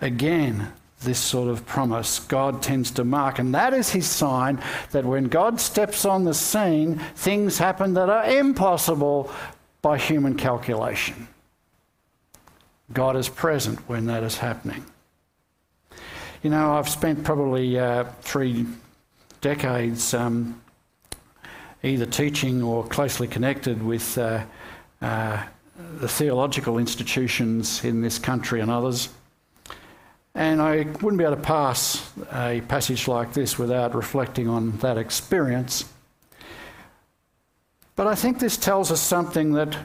Again, 0.00 0.72
this 1.02 1.18
sort 1.18 1.48
of 1.48 1.64
promise 1.64 2.18
God 2.18 2.62
tends 2.62 2.90
to 2.92 3.04
mark, 3.04 3.38
and 3.38 3.54
that 3.54 3.72
is 3.72 3.90
his 3.90 4.06
sign 4.06 4.60
that 4.90 5.04
when 5.04 5.24
God 5.24 5.60
steps 5.60 6.04
on 6.04 6.24
the 6.24 6.34
scene, 6.34 6.98
things 7.14 7.58
happen 7.58 7.94
that 7.94 8.10
are 8.10 8.24
impossible 8.24 9.30
by 9.80 9.96
human 9.96 10.36
calculation. 10.36 11.28
God 12.92 13.16
is 13.16 13.28
present 13.28 13.78
when 13.88 14.06
that 14.06 14.22
is 14.22 14.38
happening. 14.38 14.84
You 16.42 16.50
know, 16.50 16.72
I've 16.72 16.88
spent 16.88 17.24
probably 17.24 17.78
uh, 17.78 18.04
three 18.22 18.66
decades 19.40 20.14
um, 20.14 20.60
either 21.82 22.06
teaching 22.06 22.62
or 22.62 22.84
closely 22.86 23.28
connected 23.28 23.82
with 23.82 24.16
uh, 24.18 24.44
uh, 25.02 25.44
the 25.98 26.08
theological 26.08 26.78
institutions 26.78 27.84
in 27.84 28.00
this 28.00 28.18
country 28.18 28.60
and 28.60 28.70
others. 28.70 29.10
And 30.38 30.62
I 30.62 30.84
wouldn't 30.84 31.18
be 31.18 31.24
able 31.24 31.34
to 31.34 31.42
pass 31.42 32.12
a 32.32 32.62
passage 32.68 33.08
like 33.08 33.32
this 33.32 33.58
without 33.58 33.92
reflecting 33.96 34.46
on 34.48 34.70
that 34.78 34.96
experience. 34.96 35.84
But 37.96 38.06
I 38.06 38.14
think 38.14 38.38
this 38.38 38.56
tells 38.56 38.92
us 38.92 39.00
something 39.00 39.54
that 39.54 39.76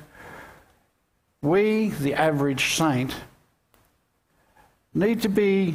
we, 1.42 1.90
the 1.90 2.14
average 2.14 2.76
saint, 2.76 3.16
need 4.94 5.24
to 5.24 5.28
be 5.28 5.74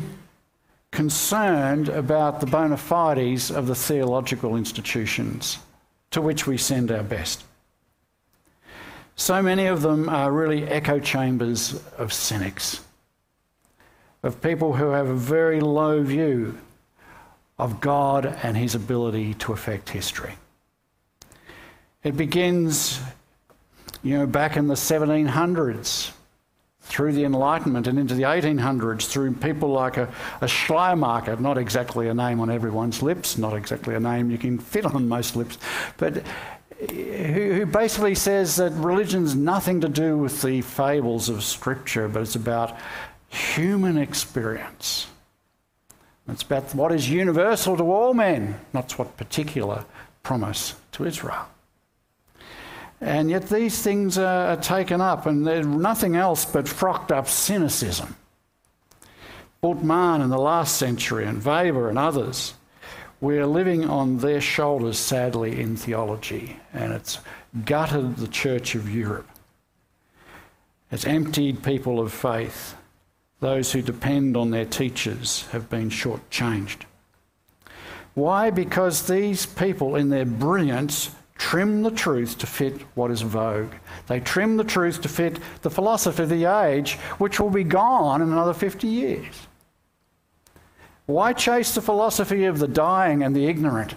concerned 0.93 1.89
about 1.89 2.39
the 2.39 2.47
bona 2.47 2.77
fides 2.77 3.51
of 3.51 3.67
the 3.67 3.75
theological 3.75 4.55
institutions 4.55 5.59
to 6.13 6.21
which 6.21 6.47
we 6.47 6.57
send 6.57 6.93
our 6.93 7.03
best. 7.03 7.43
So 9.17 9.43
many 9.43 9.67
of 9.67 9.83
them 9.83 10.09
are 10.09 10.31
really 10.31 10.69
echo 10.69 11.01
chambers 11.01 11.83
of 11.99 12.13
cynics, 12.13 12.85
of 14.29 14.41
people 14.41 14.75
who 14.75 14.91
have 14.91 15.09
a 15.09 15.15
very 15.15 15.61
low 15.61 16.03
view 16.03 16.57
of 17.59 17.81
God 17.81 18.27
and 18.43 18.57
his 18.57 18.77
ability 18.77 19.35
to 19.35 19.53
affect 19.53 19.89
history. 19.89 20.35
It 22.05 22.17
begins, 22.17 23.01
you 24.03 24.17
know, 24.17 24.27
back 24.27 24.57
in 24.57 24.69
the 24.69 24.75
1700s 24.75 26.13
through 26.83 27.13
the 27.13 27.25
Enlightenment 27.25 27.87
and 27.87 27.99
into 27.99 28.15
the 28.15 28.23
1800s 28.23 29.07
through 29.07 29.33
people 29.33 29.71
like 29.71 29.97
a, 29.97 30.13
a 30.41 30.47
Schleiermacher, 30.47 31.37
not 31.37 31.59
exactly 31.59 32.09
a 32.09 32.15
name 32.15 32.41
on 32.41 32.51
everyone's 32.51 33.03
lips, 33.03 33.37
not 33.37 33.55
exactly 33.55 33.95
a 33.95 34.01
name 34.01 34.31
you 34.31 34.39
can 34.39 34.59
fit 34.59 34.87
on 34.87 35.09
most 35.09 35.37
lips, 35.37 35.59
but 35.97 36.23
who, 36.79 37.53
who 37.55 37.67
basically 37.67 38.15
says 38.15 38.57
that 38.57 38.73
religion's 38.73 39.35
nothing 39.35 39.81
to 39.81 39.89
do 39.89 40.17
with 40.17 40.41
the 40.43 40.61
fables 40.63 41.29
of 41.29 41.43
Scripture, 41.43 42.09
but 42.09 42.23
it's 42.23 42.37
about 42.37 42.77
human 43.29 43.99
experience. 43.99 45.07
It's 46.29 46.43
about 46.43 46.75
what 46.75 46.93
is 46.93 47.09
universal 47.09 47.77
to 47.77 47.85
all 47.85 48.13
men, 48.13 48.61
not 48.73 48.99
what 48.99 49.17
particular 49.17 49.85
promise 50.23 50.75
to 50.93 51.05
Israel. 51.05 51.47
And 53.01 53.31
yet 53.31 53.49
these 53.49 53.81
things 53.81 54.19
are, 54.19 54.57
taken 54.57 55.01
up, 55.01 55.27
and 55.27 55.47
they're 55.47 55.63
nothing 55.63 56.17
else 56.17 56.45
but 56.45 56.69
frocked 56.69 57.13
up 57.13 57.29
cynicism. 57.29 58.17
Bultmann 59.63 60.23
in 60.23 60.31
the 60.31 60.39
last 60.39 60.77
century, 60.77 61.25
and 61.25 61.45
Weber 61.45 61.89
and 61.89 61.99
others, 61.99 62.55
we're 63.21 63.47
living 63.47 63.89
on 63.89 64.19
their 64.19 64.41
shoulders, 64.41 64.99
sadly, 64.99 65.61
in 65.61 65.77
theology, 65.77 66.59
and 66.73 66.93
it's 66.93 67.19
gutted 67.65 68.17
the 68.17 68.29
Church 68.29 68.75
of 68.75 68.93
Europe. 68.93 69.29
It's 70.91 71.07
emptied 71.07 71.63
people 71.63 72.01
of 72.01 72.13
faith. 72.13 72.75
Those 73.41 73.73
who 73.73 73.83
depend 73.83 74.37
on 74.37 74.51
their 74.51 74.65
teachers 74.65 75.47
have 75.53 75.71
been 75.71 75.91
shortchanged. 75.91 76.83
Why? 78.15 78.51
Because 78.51 79.07
these 79.07 79.47
people, 79.47 79.95
in 79.95 80.09
their 80.09 80.25
brilliance, 80.25 81.11
trim 81.37 81.83
the 81.83 81.91
truth 81.93 82.37
to 82.39 82.47
fit 82.47 82.81
what 82.97 83.13
is 83.13 83.23
vogue. 83.23 83.73
They 84.09 84.19
trim 84.19 84.57
the 84.57 84.65
truth 84.65 85.01
to 85.03 85.09
fit 85.09 85.39
the 85.63 85.71
philosophy 85.71 86.25
of 86.25 86.29
the 86.29 86.45
age, 86.47 86.95
which 87.19 87.39
will 87.39 87.51
be 87.51 87.63
gone 87.63 88.21
in 88.21 88.33
another 88.33 88.55
50 88.55 88.89
years. 88.89 89.47
Why 91.07 91.33
chase 91.33 91.75
the 91.75 91.81
philosophy 91.81 92.45
of 92.45 92.59
the 92.59 92.69
dying 92.69 93.23
and 93.23 93.35
the 93.35 93.47
ignorant? 93.47 93.95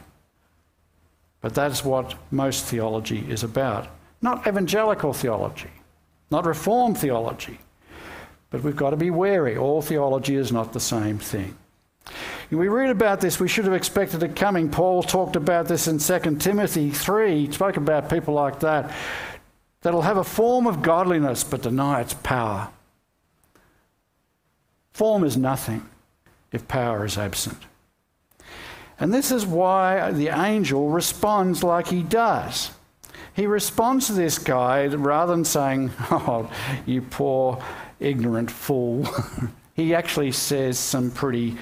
But 1.41 1.55
that's 1.55 1.83
what 1.83 2.13
most 2.29 2.65
theology 2.65 3.25
is 3.27 3.43
about. 3.43 3.87
Not 4.21 4.47
evangelical 4.47 5.13
theology, 5.13 5.71
not 6.29 6.45
reformed 6.45 6.99
theology. 6.99 7.59
But 8.51 8.61
we've 8.61 8.75
got 8.75 8.91
to 8.91 8.97
be 8.97 9.09
wary. 9.09 9.57
All 9.57 9.81
theology 9.81 10.35
is 10.35 10.51
not 10.51 10.73
the 10.73 10.79
same 10.79 11.17
thing 11.17 11.57
we 12.57 12.67
read 12.67 12.89
about 12.89 13.21
this, 13.21 13.39
we 13.39 13.47
should 13.47 13.65
have 13.65 13.73
expected 13.73 14.23
it 14.23 14.35
coming. 14.35 14.69
Paul 14.69 15.03
talked 15.03 15.35
about 15.35 15.67
this 15.67 15.87
in 15.87 15.99
2 15.99 16.37
Timothy 16.37 16.91
3. 16.91 17.45
He 17.45 17.51
spoke 17.51 17.77
about 17.77 18.09
people 18.09 18.33
like 18.33 18.59
that 18.59 18.91
that'll 19.81 20.01
have 20.01 20.17
a 20.17 20.23
form 20.23 20.67
of 20.67 20.81
godliness 20.81 21.43
but 21.43 21.61
deny 21.61 22.01
its 22.01 22.13
power. 22.13 22.69
Form 24.91 25.23
is 25.23 25.37
nothing 25.37 25.87
if 26.51 26.67
power 26.67 27.05
is 27.05 27.17
absent. 27.17 27.57
And 28.99 29.13
this 29.13 29.31
is 29.31 29.45
why 29.45 30.11
the 30.11 30.27
angel 30.27 30.89
responds 30.89 31.63
like 31.63 31.87
he 31.87 32.03
does. 32.03 32.71
He 33.33 33.47
responds 33.47 34.07
to 34.07 34.13
this 34.13 34.37
guy 34.37 34.87
rather 34.87 35.33
than 35.33 35.45
saying, 35.45 35.91
Oh, 36.11 36.51
you 36.85 37.01
poor 37.01 37.63
ignorant 38.01 38.51
fool. 38.51 39.07
he 39.75 39.95
actually 39.95 40.31
says 40.31 40.77
some 40.77 41.11
pretty 41.11 41.57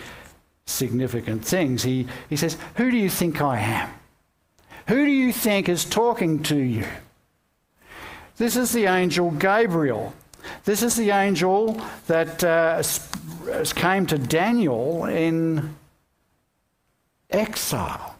significant 0.66 1.46
things. 1.46 1.84
He, 1.84 2.08
he 2.30 2.36
says, 2.36 2.58
Who 2.76 2.90
do 2.90 2.98
you 2.98 3.10
think 3.10 3.42
I 3.42 3.60
am? 3.60 3.90
Who 4.88 5.06
do 5.06 5.12
you 5.12 5.32
think 5.32 5.70
is 5.70 5.86
talking 5.86 6.42
to 6.44 6.58
you? 6.58 6.86
This 8.38 8.56
is 8.56 8.72
the 8.72 8.86
angel 8.86 9.32
Gabriel. 9.32 10.14
This 10.64 10.82
is 10.82 10.96
the 10.96 11.12
angel 11.12 11.80
that 12.08 12.44
uh, 12.44 12.82
came 13.76 14.06
to 14.08 14.18
Daniel 14.18 15.06
in 15.06 15.76
exile 17.30 18.16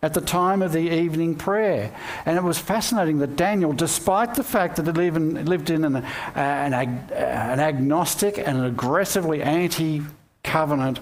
at 0.00 0.14
the 0.14 0.20
time 0.20 0.62
of 0.62 0.72
the 0.72 0.94
evening 0.94 1.34
prayer. 1.34 1.92
And 2.24 2.36
it 2.36 2.42
was 2.42 2.58
fascinating 2.58 3.18
that 3.18 3.36
Daniel, 3.36 3.72
despite 3.72 4.34
the 4.34 4.44
fact 4.44 4.76
that 4.76 4.96
he 4.96 5.10
lived 5.10 5.70
in 5.70 5.84
an, 5.84 5.96
uh, 5.96 6.04
an, 6.34 6.72
ag- 6.72 7.12
an 7.12 7.60
agnostic 7.60 8.38
and 8.38 8.58
an 8.58 8.64
aggressively 8.64 9.42
anti 9.42 10.02
covenant 10.44 11.00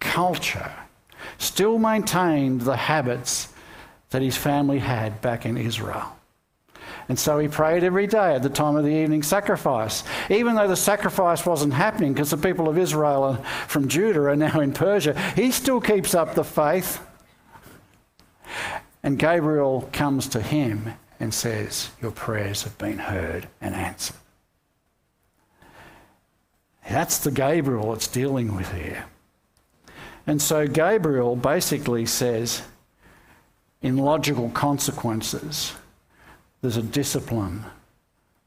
culture 0.00 0.72
still 1.38 1.78
maintained 1.78 2.62
the 2.62 2.76
habits 2.76 3.48
that 4.10 4.22
his 4.22 4.36
family 4.36 4.78
had 4.78 5.20
back 5.20 5.44
in 5.46 5.56
Israel. 5.56 6.16
And 7.08 7.18
so 7.18 7.38
he 7.38 7.48
prayed 7.48 7.82
every 7.82 8.06
day 8.06 8.34
at 8.34 8.42
the 8.42 8.48
time 8.48 8.76
of 8.76 8.84
the 8.84 8.90
evening 8.90 9.22
sacrifice. 9.22 10.04
Even 10.28 10.54
though 10.54 10.68
the 10.68 10.76
sacrifice 10.76 11.44
wasn't 11.44 11.72
happening 11.72 12.12
because 12.12 12.30
the 12.30 12.36
people 12.36 12.68
of 12.68 12.78
Israel 12.78 13.34
from 13.66 13.88
Judah 13.88 14.22
are 14.22 14.36
now 14.36 14.60
in 14.60 14.72
Persia, 14.72 15.18
he 15.34 15.50
still 15.50 15.80
keeps 15.80 16.14
up 16.14 16.34
the 16.34 16.44
faith. 16.44 17.00
And 19.02 19.18
Gabriel 19.18 19.88
comes 19.92 20.26
to 20.28 20.42
him 20.42 20.92
and 21.18 21.32
says, 21.32 21.90
Your 22.02 22.10
prayers 22.10 22.62
have 22.64 22.76
been 22.78 22.98
heard 22.98 23.48
and 23.60 23.74
answered. 23.74 24.16
That's 26.88 27.18
the 27.18 27.30
Gabriel 27.30 27.92
it's 27.94 28.08
dealing 28.08 28.56
with 28.56 28.72
here. 28.72 29.04
And 30.26 30.40
so 30.40 30.66
Gabriel 30.66 31.36
basically 31.36 32.06
says, 32.06 32.62
in 33.82 33.96
logical 33.96 34.50
consequences, 34.50 35.72
there's 36.60 36.76
a 36.76 36.82
discipline 36.82 37.64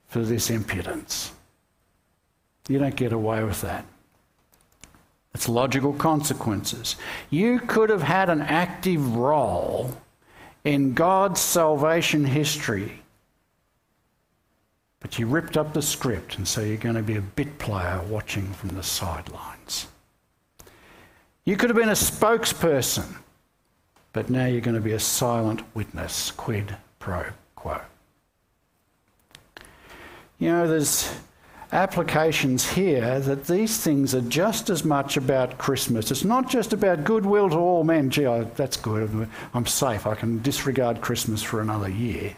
for 0.08 0.20
this 0.20 0.50
impudence. 0.50 1.32
You 2.68 2.80
don't 2.80 2.96
get 2.96 3.12
away 3.12 3.44
with 3.44 3.62
that. 3.62 3.86
It's 5.34 5.50
logical 5.50 5.94
consequences. 5.94 6.96
You 7.32 7.60
could 7.60 7.90
have 7.90 8.04
had 8.04 8.30
an 8.30 8.42
active 8.42 9.16
role 9.16 9.98
in 10.64 10.94
God's 10.94 11.42
salvation 11.42 12.26
history, 12.26 13.02
but 15.00 15.20
you 15.20 15.28
ripped 15.28 15.58
up 15.58 15.74
the 15.74 15.82
script, 15.82 16.38
and 16.38 16.48
so 16.48 16.62
you're 16.62 16.78
going 16.78 16.96
to 16.96 17.04
be 17.04 17.18
a 17.18 17.22
bit 17.22 17.60
player 17.60 18.02
watching 18.08 18.54
from 18.54 18.70
the 18.70 18.84
sidelines. 18.84 19.88
You 21.44 21.58
could 21.58 21.70
have 21.70 21.78
been 21.78 21.90
a 21.90 21.94
spokesperson, 21.94 23.18
but 24.14 24.30
now 24.30 24.46
you're 24.46 24.62
going 24.62 24.76
to 24.76 24.82
be 24.82 24.94
a 24.94 25.00
silent 25.00 25.62
witness. 25.76 26.32
Quid 26.32 26.78
pro 27.00 27.26
quo. 27.56 27.82
You 30.40 30.50
know, 30.50 30.68
there's 30.68 31.14
applications 31.74 32.70
here 32.72 33.20
that 33.20 33.48
these 33.48 33.78
things 33.78 34.14
are 34.14 34.22
just 34.22 34.70
as 34.70 34.86
much 34.86 35.18
about 35.18 35.58
Christmas. 35.58 36.12
It's 36.12 36.24
not 36.24 36.50
just 36.50 36.72
about 36.72 37.04
goodwill 37.04 37.50
to 37.50 37.58
all 37.58 37.84
men. 37.84 38.10
Gee, 38.10 38.26
I, 38.26 38.44
that's 38.44 38.78
good. 38.78 39.28
I'm 39.54 39.66
safe. 39.66 40.06
I 40.06 40.16
can 40.16 40.42
disregard 40.42 41.02
Christmas 41.02 41.42
for 41.42 41.62
another 41.62 41.90
year. 41.90 42.36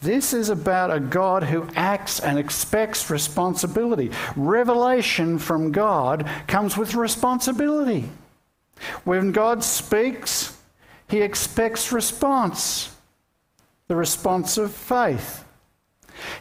This 0.00 0.32
is 0.32 0.50
about 0.50 0.92
a 0.92 1.00
God 1.00 1.44
who 1.44 1.66
acts 1.74 2.20
and 2.20 2.38
expects 2.38 3.10
responsibility. 3.10 4.10
Revelation 4.36 5.38
from 5.38 5.72
God 5.72 6.28
comes 6.46 6.76
with 6.76 6.94
responsibility. 6.94 8.08
When 9.04 9.32
God 9.32 9.64
speaks, 9.64 10.58
he 11.08 11.22
expects 11.22 11.92
response, 11.92 12.94
the 13.88 13.96
response 13.96 14.58
of 14.58 14.74
faith. 14.74 15.43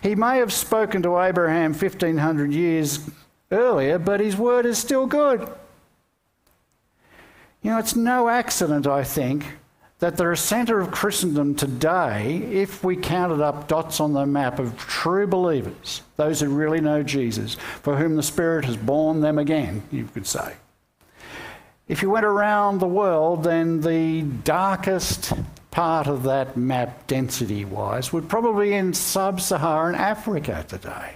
He 0.01 0.15
may 0.15 0.37
have 0.37 0.53
spoken 0.53 1.01
to 1.03 1.19
Abraham 1.19 1.73
1500 1.73 2.51
years 2.51 2.99
earlier, 3.51 3.99
but 3.99 4.19
his 4.19 4.37
word 4.37 4.65
is 4.65 4.77
still 4.77 5.07
good. 5.07 5.41
You 7.61 7.71
know, 7.71 7.79
it's 7.79 7.95
no 7.95 8.27
accident, 8.27 8.87
I 8.87 9.03
think, 9.03 9.45
that 9.99 10.17
the 10.17 10.35
centre 10.35 10.81
of 10.81 10.91
Christendom 10.91 11.55
today, 11.55 12.37
if 12.51 12.83
we 12.83 12.97
counted 12.97 13.41
up 13.41 13.69
dots 13.69 14.01
on 14.01 14.11
the 14.11 14.25
map 14.25 14.59
of 14.59 14.77
true 14.77 15.25
believers, 15.25 16.01
those 16.17 16.41
who 16.41 16.49
really 16.49 16.81
know 16.81 17.03
Jesus, 17.03 17.55
for 17.55 17.95
whom 17.95 18.17
the 18.17 18.23
Spirit 18.23 18.65
has 18.65 18.75
born 18.75 19.21
them 19.21 19.37
again, 19.37 19.81
you 19.91 20.05
could 20.13 20.27
say. 20.27 20.55
If 21.87 22.01
you 22.01 22.09
went 22.09 22.25
around 22.25 22.79
the 22.79 22.87
world, 22.87 23.43
then 23.43 23.79
the 23.79 24.23
darkest 24.23 25.31
part 25.73 26.05
of 26.05 26.21
that 26.21 26.55
map, 26.55 27.07
density 27.07 27.65
wise, 27.65 28.13
would 28.13 28.29
probably 28.29 28.69
be 28.69 28.75
in 28.75 28.93
sub 28.93 29.41
Saharan 29.41 29.95
Africa 29.95 30.63
today, 30.67 31.13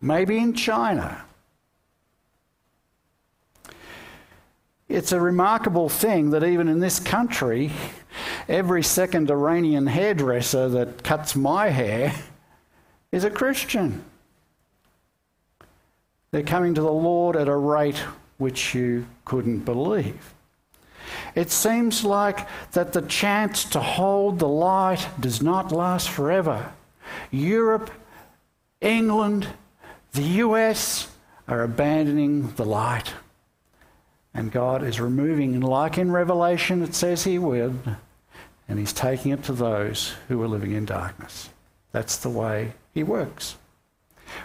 maybe 0.00 0.38
in 0.38 0.54
China. 0.54 1.24
It's 4.88 5.10
a 5.10 5.20
remarkable 5.20 5.88
thing 5.88 6.30
that 6.30 6.44
even 6.44 6.68
in 6.68 6.78
this 6.78 7.00
country, 7.00 7.72
every 8.48 8.84
second 8.84 9.28
Iranian 9.32 9.88
hairdresser 9.88 10.68
that 10.68 11.02
cuts 11.02 11.34
my 11.34 11.70
hair 11.70 12.14
is 13.10 13.24
a 13.24 13.30
Christian. 13.30 14.04
They're 16.30 16.44
coming 16.44 16.74
to 16.74 16.82
the 16.82 16.92
Lord 16.92 17.34
at 17.34 17.48
a 17.48 17.56
rate 17.56 17.98
which 18.38 18.76
you 18.76 19.06
couldn't 19.24 19.64
believe. 19.64 20.34
It 21.34 21.50
seems 21.50 22.04
like 22.04 22.46
that 22.72 22.92
the 22.92 23.02
chance 23.02 23.64
to 23.66 23.80
hold 23.80 24.38
the 24.38 24.48
light 24.48 25.06
does 25.18 25.42
not 25.42 25.72
last 25.72 26.08
forever. 26.10 26.72
Europe, 27.30 27.90
England, 28.80 29.46
the 30.12 30.22
US 30.22 31.08
are 31.48 31.62
abandoning 31.62 32.52
the 32.54 32.64
light. 32.64 33.12
And 34.32 34.52
God 34.52 34.84
is 34.84 35.00
removing, 35.00 35.60
like 35.60 35.98
in 35.98 36.12
Revelation, 36.12 36.82
it 36.82 36.94
says 36.94 37.24
He 37.24 37.38
would, 37.38 37.78
and 38.68 38.78
He's 38.78 38.92
taking 38.92 39.32
it 39.32 39.42
to 39.44 39.52
those 39.52 40.14
who 40.28 40.40
are 40.42 40.48
living 40.48 40.72
in 40.72 40.84
darkness. 40.84 41.50
That's 41.92 42.16
the 42.16 42.30
way 42.30 42.72
He 42.94 43.02
works. 43.02 43.56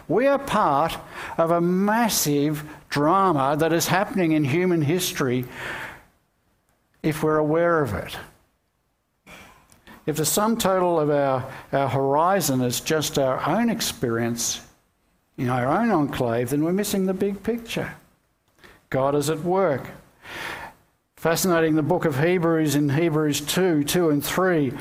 We 0.07 0.25
are 0.25 0.39
part 0.39 0.97
of 1.37 1.51
a 1.51 1.61
massive 1.61 2.63
drama 2.89 3.55
that 3.59 3.71
is 3.71 3.87
happening 3.87 4.31
in 4.31 4.43
human 4.43 4.81
history 4.81 5.45
if 7.05 7.21
we're 7.21 7.37
aware 7.37 7.81
of 7.81 7.93
it. 7.93 8.17
If 10.07 10.17
the 10.17 10.25
sum 10.25 10.57
total 10.57 10.99
of 10.99 11.09
our, 11.09 11.49
our 11.71 11.87
horizon 11.87 12.61
is 12.61 12.81
just 12.81 13.17
our 13.17 13.47
own 13.47 13.69
experience 13.69 14.61
in 15.37 15.49
our 15.49 15.67
own 15.67 15.91
enclave, 15.91 16.49
then 16.49 16.63
we're 16.63 16.73
missing 16.73 17.05
the 17.05 17.13
big 17.13 17.43
picture. 17.43 17.95
God 18.89 19.15
is 19.15 19.29
at 19.29 19.39
work. 19.39 19.87
Fascinating, 21.15 21.75
the 21.75 21.83
book 21.83 22.05
of 22.05 22.19
Hebrews 22.19 22.75
in 22.75 22.89
Hebrews 22.89 23.41
2 23.41 23.83
2 23.83 24.09
and 24.09 24.23
3 24.23 24.73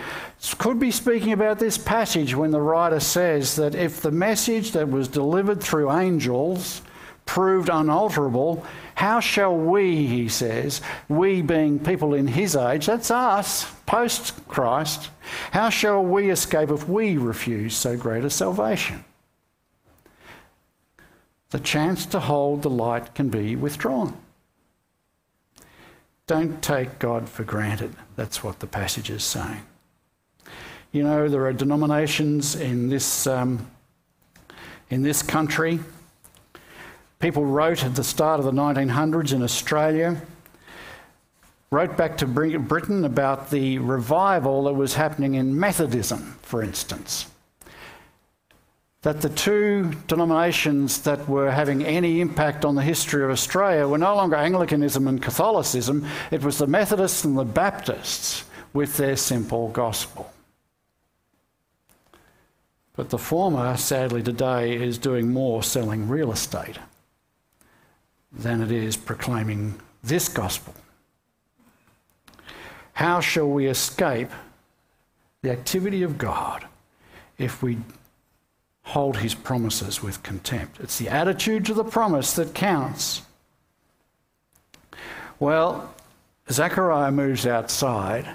could 0.58 0.78
be 0.78 0.90
speaking 0.90 1.32
about 1.32 1.58
this 1.58 1.78
passage 1.78 2.34
when 2.34 2.50
the 2.50 2.60
writer 2.60 3.00
says 3.00 3.56
that 3.56 3.74
if 3.74 4.00
the 4.00 4.10
message 4.10 4.72
that 4.72 4.90
was 4.90 5.08
delivered 5.08 5.62
through 5.62 5.90
angels 5.90 6.82
proved 7.26 7.68
unalterable, 7.68 8.64
how 8.94 9.20
shall 9.20 9.56
we, 9.56 10.06
he 10.06 10.28
says, 10.28 10.80
we 11.08 11.42
being 11.42 11.78
people 11.78 12.14
in 12.14 12.26
his 12.26 12.54
age, 12.54 12.86
that's 12.86 13.10
us, 13.10 13.70
post 13.86 14.46
Christ, 14.48 15.10
how 15.50 15.70
shall 15.70 16.02
we 16.02 16.30
escape 16.30 16.70
if 16.70 16.88
we 16.88 17.16
refuse 17.16 17.74
so 17.76 17.96
great 17.96 18.24
a 18.24 18.30
salvation? 18.30 19.04
the 21.54 21.60
chance 21.60 22.04
to 22.04 22.18
hold 22.18 22.62
the 22.62 22.68
light 22.68 23.14
can 23.14 23.28
be 23.28 23.54
withdrawn. 23.54 24.12
Don't 26.26 26.60
take 26.60 26.98
God 26.98 27.28
for 27.28 27.44
granted. 27.44 27.94
That's 28.16 28.42
what 28.42 28.58
the 28.58 28.66
passage 28.66 29.08
is 29.08 29.22
saying. 29.22 29.62
You 30.90 31.04
know, 31.04 31.28
there 31.28 31.46
are 31.46 31.52
denominations 31.52 32.56
in 32.56 32.88
this, 32.88 33.28
um, 33.28 33.70
in 34.90 35.02
this 35.02 35.22
country. 35.22 35.78
People 37.18 37.46
wrote 37.46 37.84
at 37.84 37.94
the 37.94 38.04
start 38.04 38.38
of 38.38 38.44
the 38.44 38.52
1900s 38.52 39.32
in 39.32 39.42
Australia, 39.42 40.20
wrote 41.70 41.96
back 41.96 42.18
to 42.18 42.26
Britain 42.26 43.04
about 43.04 43.50
the 43.50 43.78
revival 43.78 44.64
that 44.64 44.74
was 44.74 44.94
happening 44.94 45.34
in 45.34 45.58
Methodism, 45.58 46.38
for 46.42 46.62
instance 46.62 47.26
that 49.04 49.20
the 49.20 49.28
two 49.28 49.92
denominations 50.08 51.02
that 51.02 51.28
were 51.28 51.50
having 51.50 51.84
any 51.84 52.22
impact 52.22 52.64
on 52.64 52.74
the 52.74 52.82
history 52.82 53.22
of 53.22 53.30
Australia 53.30 53.86
were 53.86 53.98
no 53.98 54.16
longer 54.16 54.34
Anglicanism 54.34 55.06
and 55.06 55.20
Catholicism, 55.20 56.06
it 56.30 56.42
was 56.42 56.56
the 56.56 56.66
Methodists 56.66 57.22
and 57.22 57.36
the 57.36 57.44
Baptists 57.44 58.44
with 58.72 58.96
their 58.96 59.14
simple 59.14 59.68
gospel. 59.68 60.32
But 62.96 63.10
the 63.10 63.18
former, 63.18 63.76
sadly, 63.76 64.22
today 64.22 64.74
is 64.74 64.96
doing 64.96 65.34
more 65.34 65.62
selling 65.62 66.08
real 66.08 66.32
estate 66.32 66.78
than 68.36 68.62
it 68.62 68.70
is 68.70 68.96
proclaiming 68.96 69.80
this 70.02 70.28
gospel. 70.28 70.74
How 72.94 73.20
shall 73.20 73.48
we 73.48 73.66
escape 73.66 74.30
the 75.42 75.50
activity 75.50 76.02
of 76.02 76.18
God 76.18 76.66
if 77.38 77.62
we 77.62 77.78
hold 78.84 79.16
his 79.18 79.34
promises 79.34 80.02
with 80.02 80.22
contempt. 80.22 80.78
It's 80.80 80.98
the 80.98 81.08
attitude 81.08 81.64
to 81.66 81.74
the 81.74 81.84
promise 81.84 82.34
that 82.34 82.54
counts. 82.54 83.22
Well, 85.40 85.94
Zechariah 86.50 87.10
moves 87.10 87.46
outside, 87.46 88.28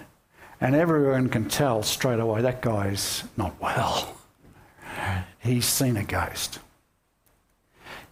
and 0.59 0.75
everyone 0.75 1.29
can 1.29 1.47
tell 1.47 1.83
straight 1.83 2.19
away 2.19 2.41
that 2.41 2.61
guy's 2.61 3.23
not 3.37 3.59
well. 3.61 4.17
He's 5.39 5.65
seen 5.65 5.95
a 5.97 6.03
ghost. 6.03 6.59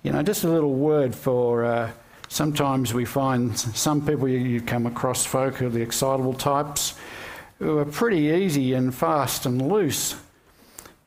You 0.04 0.12
know, 0.12 0.24
just 0.24 0.44
a 0.44 0.50
little 0.50 0.74
word 0.74 1.16
for 1.16 1.66
uh, 1.66 1.92
sometimes 2.28 2.94
we 2.94 3.06
find 3.06 3.58
some 3.58 4.06
people 4.06 4.28
you 4.28 4.62
come 4.62 4.86
across 4.86 5.26
folk 5.26 5.56
who 5.56 5.68
are 5.68 5.70
the 5.70 5.82
excitable 5.82 6.34
types 6.34 6.96
who 7.60 7.80
are 7.80 7.86
pretty 7.86 8.28
easy 8.44 8.74
and 8.74 8.94
fast 8.94 9.46
and 9.46 9.62
loose 9.62 10.16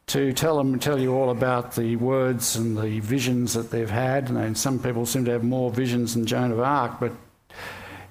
to 0.08 0.32
tell 0.32 0.58
them 0.58 0.78
tell 0.80 0.98
you 0.98 1.14
all 1.14 1.30
about 1.30 1.76
the 1.76 1.94
words 1.96 2.56
and 2.56 2.76
the 2.76 2.98
visions 2.98 3.54
that 3.54 3.70
they've 3.70 3.90
had. 3.90 4.28
And 4.28 4.58
some 4.58 4.80
people 4.80 5.06
seem 5.06 5.24
to 5.26 5.30
have 5.30 5.44
more 5.44 5.70
visions 5.70 6.14
than 6.14 6.26
Joan 6.26 6.50
of 6.50 6.58
Arc, 6.58 6.98
but 6.98 7.12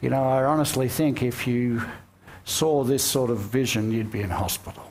you 0.02 0.10
know, 0.10 0.24
I 0.24 0.46
honestly 0.46 0.88
think 0.88 1.22
if 1.22 1.46
you 1.46 1.82
saw 2.46 2.86
this 2.86 3.04
sort 3.04 3.30
of 3.30 3.40
vision, 3.40 3.92
you'd 3.92 4.12
be 4.12 4.22
in 4.22 4.30
hospital. 4.30 4.90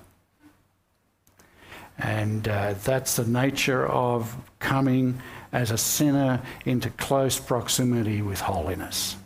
And 1.96 2.46
uh, 2.46 2.74
that's 2.85 3.16
the 3.16 3.24
nature 3.24 3.87
of 3.88 4.37
coming 4.61 5.20
as 5.53 5.71
a 5.71 5.79
sinner 5.79 6.43
into 6.65 6.91
close 6.91 7.39
proximity 7.39 8.23
with 8.23 8.41
holiness. 8.41 9.17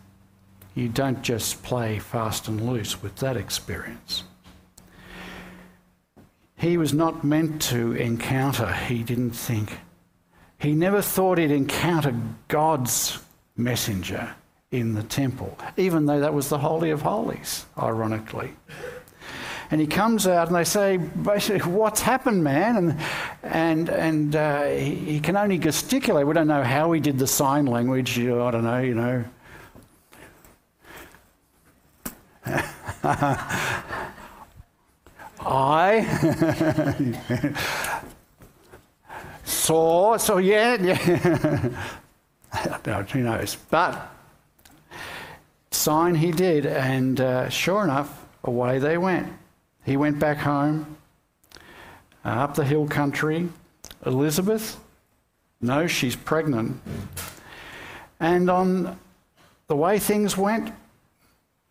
You 0.74 0.88
don't 0.88 1.22
just 1.22 1.62
play 1.62 1.98
fast 1.98 2.48
and 2.48 2.60
loose 2.60 3.02
with 3.02 3.16
that 3.16 3.36
experience. 3.36 4.24
He 6.56 6.76
was 6.76 6.94
not 6.94 7.24
meant 7.24 7.60
to 7.62 7.92
encounter, 7.92 8.72
he 8.72 9.02
didn't 9.02 9.32
think. 9.32 9.78
He 10.58 10.72
never 10.72 11.02
thought 11.02 11.38
he'd 11.38 11.50
encounter 11.50 12.14
God's 12.46 13.18
messenger 13.56 14.34
in 14.70 14.94
the 14.94 15.02
temple, 15.02 15.58
even 15.76 16.06
though 16.06 16.20
that 16.20 16.32
was 16.32 16.48
the 16.48 16.58
Holy 16.58 16.90
of 16.90 17.02
Holies, 17.02 17.66
ironically. 17.76 18.52
And 19.72 19.80
he 19.80 19.86
comes 19.86 20.26
out 20.26 20.48
and 20.48 20.56
they 20.56 20.64
say, 20.64 20.98
basically, 20.98 21.72
what's 21.72 22.02
happened, 22.02 22.44
man? 22.44 22.76
And, 22.76 23.00
and, 23.42 23.88
and 23.88 24.36
uh, 24.36 24.64
he, 24.64 24.96
he, 24.96 25.18
can 25.18 25.34
only 25.34 25.56
gesticulate. 25.56 26.26
We 26.26 26.34
don't 26.34 26.46
know 26.46 26.62
how 26.62 26.92
he 26.92 27.00
did 27.00 27.18
the 27.18 27.26
sign 27.26 27.64
language. 27.64 28.18
I 28.18 28.50
don't 28.50 28.64
know, 28.64 28.80
you 28.80 28.94
know. 28.94 29.24
I 35.40 36.04
saw, 39.44 40.18
so 40.18 40.36
yeah, 40.36 40.76
yeah. 40.82 40.96
who 43.10 43.22
knows? 43.22 43.56
But 43.70 44.06
sign 45.70 46.14
he 46.14 46.30
did, 46.30 46.66
and 46.66 47.18
uh, 47.18 47.48
sure 47.48 47.84
enough, 47.84 48.26
away 48.44 48.78
they 48.78 48.98
went. 48.98 49.32
He 49.84 49.96
went 49.96 50.18
back 50.18 50.38
home, 50.38 50.96
uh, 52.24 52.28
up 52.28 52.54
the 52.54 52.64
hill 52.64 52.86
country. 52.86 53.48
Elizabeth, 54.06 54.78
no, 55.60 55.86
she's 55.86 56.16
pregnant. 56.16 56.80
And 58.20 58.48
on 58.50 58.98
the 59.66 59.76
way 59.76 59.98
things 59.98 60.36
went, 60.36 60.72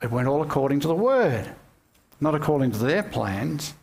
it 0.01 0.11
went 0.11 0.27
all 0.27 0.41
according 0.41 0.79
to 0.81 0.87
the 0.87 0.95
word 0.95 1.53
not 2.21 2.35
according 2.35 2.71
to 2.71 2.77
their 2.77 3.03
plans. 3.03 3.73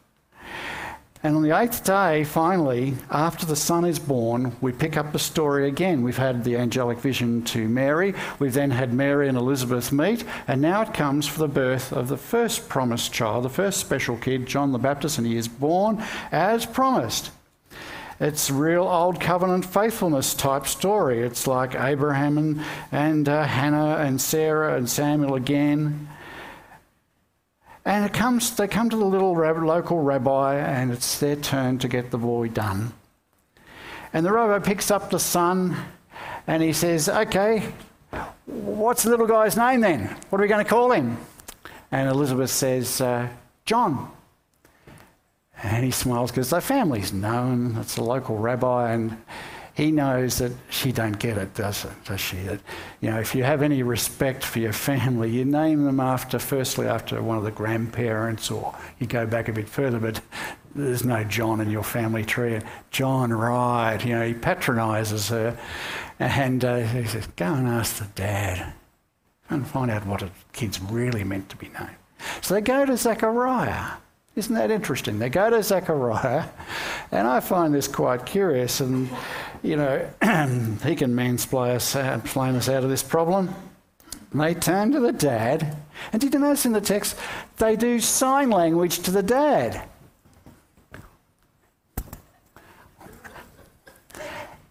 And 1.23 1.35
on 1.35 1.43
the 1.43 1.59
eighth 1.59 1.83
day, 1.83 2.23
finally, 2.23 2.95
after 3.11 3.45
the 3.45 3.57
son 3.57 3.85
is 3.85 3.99
born, 3.99 4.55
we 4.61 4.71
pick 4.71 4.97
up 4.97 5.13
the 5.13 5.19
story 5.19 5.67
again. 5.67 6.03
We've 6.03 6.17
had 6.17 6.45
the 6.45 6.57
angelic 6.57 6.99
vision 6.99 7.43
to 7.47 7.69
Mary. 7.69 8.15
We've 8.39 8.53
then 8.53 8.71
had 8.71 8.93
Mary 8.93 9.29
and 9.29 9.37
Elizabeth 9.37 9.91
meet. 9.91 10.25
And 10.47 10.63
now 10.63 10.83
it 10.83 10.95
comes 10.95 11.27
for 11.27 11.41
the 11.41 11.49
birth 11.49 11.93
of 11.93 12.07
the 12.07 12.17
first 12.17 12.69
promised 12.69 13.13
child, 13.13 13.45
the 13.45 13.49
first 13.49 13.81
special 13.81 14.17
kid, 14.17 14.47
John 14.47 14.71
the 14.71 14.79
Baptist, 14.79 15.19
and 15.19 15.27
he 15.27 15.37
is 15.37 15.49
born 15.49 16.05
as 16.31 16.65
promised. 16.67 17.33
It's 18.21 18.49
real 18.51 18.85
old 18.85 19.21
covenant 19.21 19.65
faithfulness 19.65 20.35
type 20.35 20.67
story. 20.67 21.21
It's 21.21 21.49
like 21.49 21.75
Abraham 21.75 22.39
and, 22.39 22.65
and 22.93 23.29
uh, 23.29 23.45
Hannah 23.45 23.97
and 23.97 24.21
Sarah 24.21 24.77
and 24.77 24.89
Samuel 24.89 25.35
again. 25.35 26.09
And 27.89 28.05
it 28.05 28.13
comes, 28.13 28.55
they 28.55 28.69
come 28.69 28.91
to 28.91 28.97
the 28.97 29.05
little 29.07 29.35
rab- 29.35 29.63
local 29.63 29.99
rabbi, 29.99 30.57
and 30.57 30.93
it's 30.93 31.19
their 31.21 31.37
turn 31.37 31.79
to 31.79 31.89
get 31.89 32.11
the 32.11 32.19
boy 32.19 32.49
done. 32.49 32.93
And 34.13 34.27
the 34.27 34.31
rabbi 34.31 34.59
picks 34.59 34.91
up 34.91 35.09
the 35.09 35.19
son 35.19 35.75
and 36.47 36.63
he 36.63 36.75
says, 36.75 37.09
Okay, 37.09 37.73
what's 38.45 39.05
the 39.05 39.09
little 39.09 39.27
guy's 39.27 39.57
name 39.57 39.81
then? 39.81 40.15
What 40.29 40.39
are 40.39 40.43
we 40.43 40.49
going 40.49 40.63
to 40.63 40.69
call 40.69 40.93
him? 40.93 41.17
And 41.91 42.11
Elizabeth 42.11 42.51
says, 42.51 43.01
uh, 43.01 43.27
John. 43.65 44.13
And 45.63 45.83
he 45.83 45.91
smiles 45.91 46.31
because 46.31 46.51
the 46.51 46.61
family's 46.61 47.15
known. 47.15 47.79
It's 47.79 47.97
a 47.97 48.05
local 48.05 48.37
rabbi, 48.37 48.93
and 48.93 49.17
he 49.79 49.93
knows 49.93 50.39
that 50.39 50.51
she 50.71 50.91
don't 50.91 51.21
get 51.21 51.39
it, 51.39 51.55
does, 51.55 51.85
it, 51.85 51.93
does 52.05 52.21
she? 52.21 52.37
That, 52.39 52.59
you 53.01 53.13
know, 53.13 53.21
if 53.21 53.33
you 53.33 53.45
have 53.45 53.63
any 53.63 53.85
respect 53.85 54.43
for 54.43 54.59
your 54.59 54.73
family, 54.73 55.31
you 55.31 55.45
name 55.45 55.85
them 55.85 56.01
after, 56.01 56.41
firstly, 56.41 56.89
after 56.89 57.23
one 57.23 57.39
of 57.39 57.45
the 57.45 57.53
grandparents, 57.53 58.51
or 58.51 58.75
you 58.99 59.07
go 59.07 59.25
back 59.25 59.49
a 59.49 59.53
bit 59.53 59.69
further, 59.69 60.01
but 60.01 60.21
there's 60.75 61.05
no 61.05 61.23
John 61.23 61.61
in 61.61 61.71
your 61.71 61.85
family 61.85 62.25
tree. 62.25 62.59
John 62.91 63.33
Wright, 63.33 64.05
you 64.05 64.17
know, 64.17 64.27
he 64.27 64.35
patronises 64.35 65.29
her, 65.29 65.57
and 66.19 66.65
uh, 66.65 66.79
he 66.79 67.07
says, 67.07 67.29
go 67.37 67.55
and 67.55 67.69
ask 67.69 67.99
the 68.01 68.07
dad 68.17 68.73
and 69.49 69.65
find 69.65 69.93
out 69.93 70.05
what 70.07 70.23
a 70.23 70.31
kid's 70.53 70.81
really 70.81 71.23
meant 71.23 71.51
to 71.51 71.57
be 71.57 71.69
named. 71.69 71.95
So 72.41 72.55
they 72.55 72.63
go 72.63 72.85
to 72.85 72.97
Zechariah 72.97 73.93
isn't 74.39 74.55
that 74.55 74.71
interesting? 74.71 75.19
They 75.19 75.31
go 75.31 75.51
to 75.51 75.61
Zechariah, 75.63 76.45
and 77.11 77.27
I 77.27 77.41
find 77.41 77.75
this 77.75 77.89
quite 77.89 78.25
curious, 78.25 78.81
and 78.81 79.11
you 79.65 79.75
know, 79.77 79.99
he 80.23 80.95
can 80.95 81.13
mansplain 81.13 81.75
us, 81.75 81.95
mansplain 81.95 82.55
us 82.55 82.69
out 82.69 82.85
of 82.85 82.91
this 82.91 83.03
problem. 83.03 83.53
And 84.31 84.41
they 84.41 84.55
turn 84.55 84.93
to 84.93 85.01
the 85.01 85.11
dad, 85.11 85.77
and 86.13 86.21
did 86.21 86.33
you 86.33 86.41
notice 86.41 86.67
in 86.67 86.73
the 86.73 86.81
text 86.81 87.17
they 87.57 87.75
do 87.75 87.99
sign 87.99 88.51
language 88.51 89.01
to 89.01 89.11
the 89.11 89.25
dad? 89.25 89.83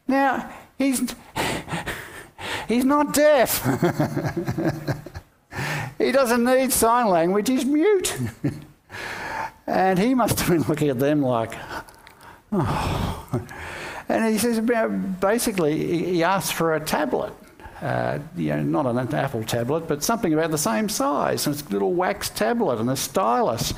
Now, 0.07 0.49
he's, 0.77 1.13
he's 2.69 2.85
not 2.85 3.13
deaf. 3.13 3.61
he 5.97 6.13
doesn't 6.13 6.45
need 6.45 6.71
sign 6.71 7.07
language, 7.07 7.49
he's 7.49 7.65
mute. 7.65 8.17
And 9.67 9.99
he 9.99 10.15
must 10.15 10.39
have 10.39 10.49
been 10.49 10.63
looking 10.63 10.89
at 10.89 10.97
them 10.97 11.21
like, 11.21 11.53
oh. 12.53 13.45
And 14.09 14.25
he 14.31 14.37
says, 14.37 14.61
basically, 15.19 16.05
he 16.05 16.23
asked 16.23 16.53
for 16.53 16.75
a 16.75 16.79
tablet. 16.79 17.33
Uh, 17.81 18.17
you 18.35 18.55
know, 18.55 18.63
not 18.63 18.85
an 18.87 19.13
Apple 19.13 19.43
tablet, 19.43 19.87
but 19.87 20.03
something 20.03 20.33
about 20.33 20.49
the 20.49 20.57
same 20.57 20.89
size. 20.89 21.45
And 21.45 21.55
it's 21.55 21.67
a 21.67 21.71
little 21.71 21.93
wax 21.93 22.29
tablet 22.29 22.79
and 22.79 22.89
a 22.89 22.95
stylus. 22.95 23.73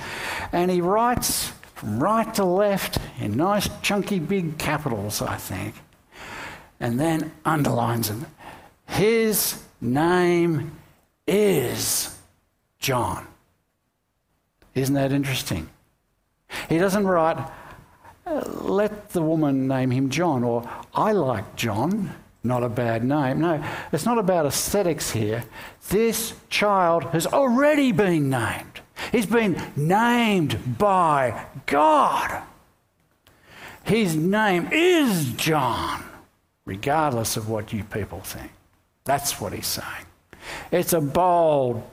And 0.54 0.72
he 0.72 0.80
writes 0.80 1.52
from 1.74 2.02
right 2.02 2.32
to 2.36 2.46
left 2.46 3.00
in 3.20 3.36
nice, 3.36 3.68
chunky, 3.82 4.20
big 4.20 4.58
capitals, 4.58 5.22
I 5.22 5.36
think. 5.36 5.76
And 6.80 7.00
then 7.00 7.34
underlines 7.44 8.08
them. 8.08 8.26
His 8.88 9.62
name 9.82 10.72
is 11.28 12.18
John. 12.80 13.28
Isn't 14.76 14.96
that 14.96 15.12
interesting? 15.12 15.70
He 16.68 16.78
doesn't 16.78 17.08
write, 17.08 17.38
uh, 18.26 18.42
let 18.62 19.10
the 19.10 19.22
woman 19.22 19.68
name 19.68 19.92
him 19.92 20.10
John, 20.10 20.44
or 20.44 20.70
I 20.94 21.12
like 21.12 21.56
John, 21.56 22.16
not 22.44 22.64
a 22.64 22.70
bad 22.70 23.04
name. 23.04 23.42
No, 23.42 23.64
it's 23.92 24.06
not 24.06 24.18
about 24.18 24.46
aesthetics 24.46 25.12
here. 25.12 25.44
This 25.90 26.34
child 26.50 27.06
has 27.06 27.28
already 27.28 27.92
been 27.92 28.30
named. 28.30 28.82
He's 29.12 29.26
been 29.26 29.62
named 29.76 30.78
by 30.78 31.46
God. 31.66 32.44
His 33.84 34.16
name 34.16 34.70
is 34.72 35.34
John, 35.34 36.04
regardless 36.66 37.38
of 37.38 37.50
what 37.50 37.74
you 37.74 37.84
people 37.84 38.20
think. 38.20 38.52
That's 39.04 39.42
what 39.42 39.54
he's 39.54 39.68
saying. 39.68 40.06
It's 40.72 40.94
a 40.94 41.02
bold 41.02 41.84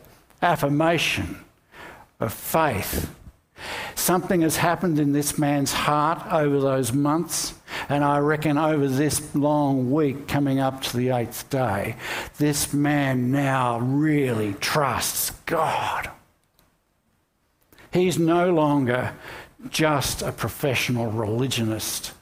affirmation 0.43 1.45
of 2.21 2.33
faith 2.33 3.15
Something 3.97 4.43
has 4.43 4.59
happened 4.59 5.01
in 5.01 5.13
this 5.13 5.39
man's 5.39 5.73
heart 5.73 6.31
over 6.31 6.61
those 6.61 6.93
months, 6.93 7.55
and 7.89 8.05
I 8.05 8.19
reckon 8.19 8.59
over 8.59 8.87
this 8.87 9.35
long 9.35 9.91
week 9.91 10.29
coming 10.29 10.61
up 10.61 10.83
to 10.83 10.97
the 10.97 11.11
eighth 11.11 11.49
day, 11.49 11.97
this 12.37 12.73
man 12.73 13.33
now 13.33 13.79
really 13.81 14.53
trusts 14.61 15.31
God. 15.47 16.11
He's 17.91 18.19
no 18.19 18.53
longer 18.53 19.15
just 19.71 20.21
a 20.21 20.31
professional 20.31 21.11
religionist 21.11 22.13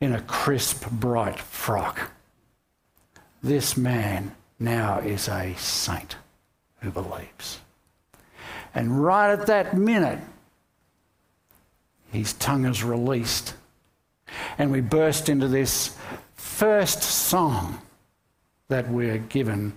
in 0.00 0.14
a 0.14 0.22
crisp, 0.22 0.88
bright 0.90 1.40
frock. 1.40 2.12
This 3.42 3.76
man 3.76 4.34
now 4.60 5.00
is 5.00 5.28
a 5.28 5.54
saint 5.58 6.16
who 6.80 6.92
believes. 6.92 7.58
And 8.74 9.02
right 9.02 9.32
at 9.32 9.46
that 9.48 9.76
minute, 9.76 10.20
his 12.12 12.32
tongue 12.34 12.64
is 12.64 12.82
released. 12.82 13.54
And 14.58 14.70
we 14.70 14.80
burst 14.80 15.28
into 15.28 15.48
this 15.48 15.96
first 16.34 17.02
song 17.02 17.80
that 18.68 18.88
we're 18.88 19.18
given, 19.18 19.72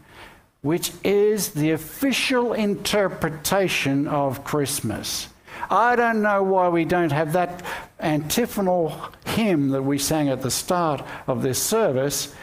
which 0.61 0.91
is 1.03 1.49
the 1.49 1.71
official 1.71 2.53
interpretation 2.53 4.07
of 4.07 4.43
Christmas. 4.43 5.29
I 5.69 5.95
don't 5.95 6.21
know 6.21 6.43
why 6.43 6.69
we 6.69 6.85
don't 6.85 7.11
have 7.11 7.33
that 7.33 7.63
antiphonal 7.99 8.99
hymn 9.25 9.69
that 9.69 9.83
we 9.83 9.97
sang 9.97 10.29
at 10.29 10.41
the 10.41 10.51
start 10.51 11.03
of 11.27 11.41
this 11.41 11.61
service. 11.61 12.33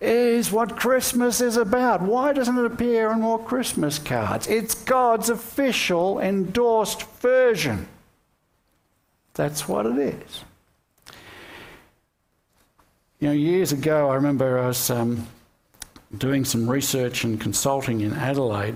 Is 0.00 0.50
what 0.50 0.78
Christmas 0.78 1.42
is 1.42 1.58
about. 1.58 2.00
Why 2.00 2.32
doesn't 2.32 2.56
it 2.56 2.64
appear 2.64 3.10
on 3.10 3.20
more 3.20 3.38
Christmas 3.38 3.98
cards? 3.98 4.46
It's 4.46 4.74
God's 4.74 5.28
official 5.28 6.18
endorsed 6.18 7.02
version. 7.20 7.86
That's 9.40 9.66
what 9.66 9.86
it 9.86 9.96
is. 9.96 10.44
You 13.20 13.28
know, 13.28 13.32
years 13.32 13.72
ago, 13.72 14.10
I 14.10 14.16
remember 14.16 14.58
I 14.58 14.66
was 14.66 14.90
um, 14.90 15.26
doing 16.18 16.44
some 16.44 16.68
research 16.68 17.24
and 17.24 17.40
consulting 17.40 18.02
in 18.02 18.12
Adelaide 18.12 18.74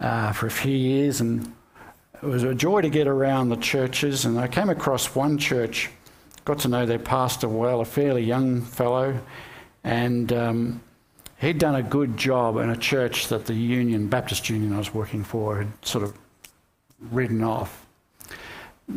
uh, 0.00 0.32
for 0.32 0.46
a 0.46 0.50
few 0.50 0.74
years, 0.74 1.20
and 1.20 1.52
it 2.14 2.22
was 2.22 2.44
a 2.44 2.54
joy 2.54 2.80
to 2.80 2.88
get 2.88 3.06
around 3.06 3.50
the 3.50 3.58
churches. 3.58 4.24
And 4.24 4.38
I 4.38 4.48
came 4.48 4.70
across 4.70 5.14
one 5.14 5.36
church, 5.36 5.90
got 6.46 6.60
to 6.60 6.68
know 6.68 6.86
their 6.86 6.98
pastor 6.98 7.46
well, 7.46 7.82
a 7.82 7.84
fairly 7.84 8.24
young 8.24 8.62
fellow, 8.62 9.20
and 9.84 10.32
um, 10.32 10.80
he'd 11.42 11.58
done 11.58 11.74
a 11.74 11.82
good 11.82 12.16
job 12.16 12.56
in 12.56 12.70
a 12.70 12.76
church 12.76 13.28
that 13.28 13.44
the 13.44 13.52
Union, 13.52 14.08
Baptist 14.08 14.48
Union 14.48 14.72
I 14.72 14.78
was 14.78 14.94
working 14.94 15.24
for, 15.24 15.58
had 15.58 15.68
sort 15.86 16.04
of 16.04 16.16
ridden 17.10 17.44
off. 17.44 17.84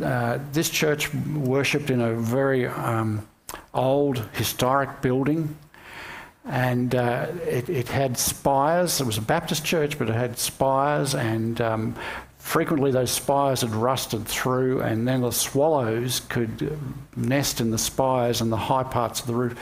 Uh, 0.00 0.38
this 0.52 0.70
church 0.70 1.12
worshipped 1.14 1.90
in 1.90 2.00
a 2.00 2.14
very 2.14 2.66
um, 2.66 3.26
old 3.74 4.18
historic 4.32 5.02
building 5.02 5.56
and 6.44 6.94
uh, 6.94 7.26
it, 7.46 7.68
it, 7.68 7.88
had 7.88 8.18
spires. 8.18 9.00
It 9.00 9.06
was 9.06 9.18
a 9.18 9.22
Baptist 9.22 9.64
church, 9.64 9.98
but 9.98 10.08
it 10.08 10.14
had 10.14 10.38
spires, 10.38 11.14
and 11.14 11.60
um, 11.60 11.94
frequently 12.38 12.90
those 12.90 13.12
spires 13.12 13.60
had 13.60 13.70
rusted 13.70 14.26
through, 14.26 14.80
and 14.80 15.06
then 15.06 15.20
the 15.20 15.30
swallows 15.30 16.20
could 16.28 16.76
nest 17.16 17.60
in 17.60 17.70
the 17.70 17.78
spires 17.78 18.40
and 18.40 18.50
the 18.50 18.56
high 18.56 18.82
parts 18.82 19.20
of 19.20 19.26
the 19.26 19.34
roof 19.34 19.56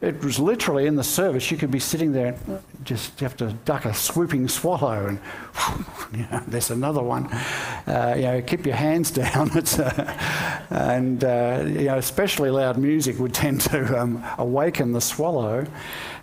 it 0.00 0.22
was 0.22 0.38
literally 0.38 0.86
in 0.86 0.94
the 0.94 1.04
service. 1.04 1.50
You 1.50 1.56
could 1.56 1.72
be 1.72 1.80
sitting 1.80 2.12
there 2.12 2.28
and 2.46 2.62
just 2.84 3.18
have 3.18 3.36
to 3.38 3.52
duck 3.64 3.84
a 3.84 3.92
swooping 3.92 4.46
swallow, 4.48 5.06
and 5.06 5.20
you 6.12 6.26
know, 6.30 6.42
there's 6.46 6.70
another 6.70 7.02
one. 7.02 7.26
Uh, 7.26 8.14
you 8.16 8.22
know, 8.22 8.42
keep 8.42 8.64
your 8.64 8.76
hands 8.76 9.10
down. 9.22 9.50
Uh, 9.50 10.66
and 10.70 11.24
uh, 11.24 11.64
you 11.66 11.86
know, 11.86 11.98
especially 11.98 12.50
loud 12.50 12.78
music 12.78 13.18
would 13.18 13.34
tend 13.34 13.60
to 13.62 14.00
um, 14.00 14.24
awaken 14.38 14.92
the 14.92 15.00
swallow. 15.00 15.66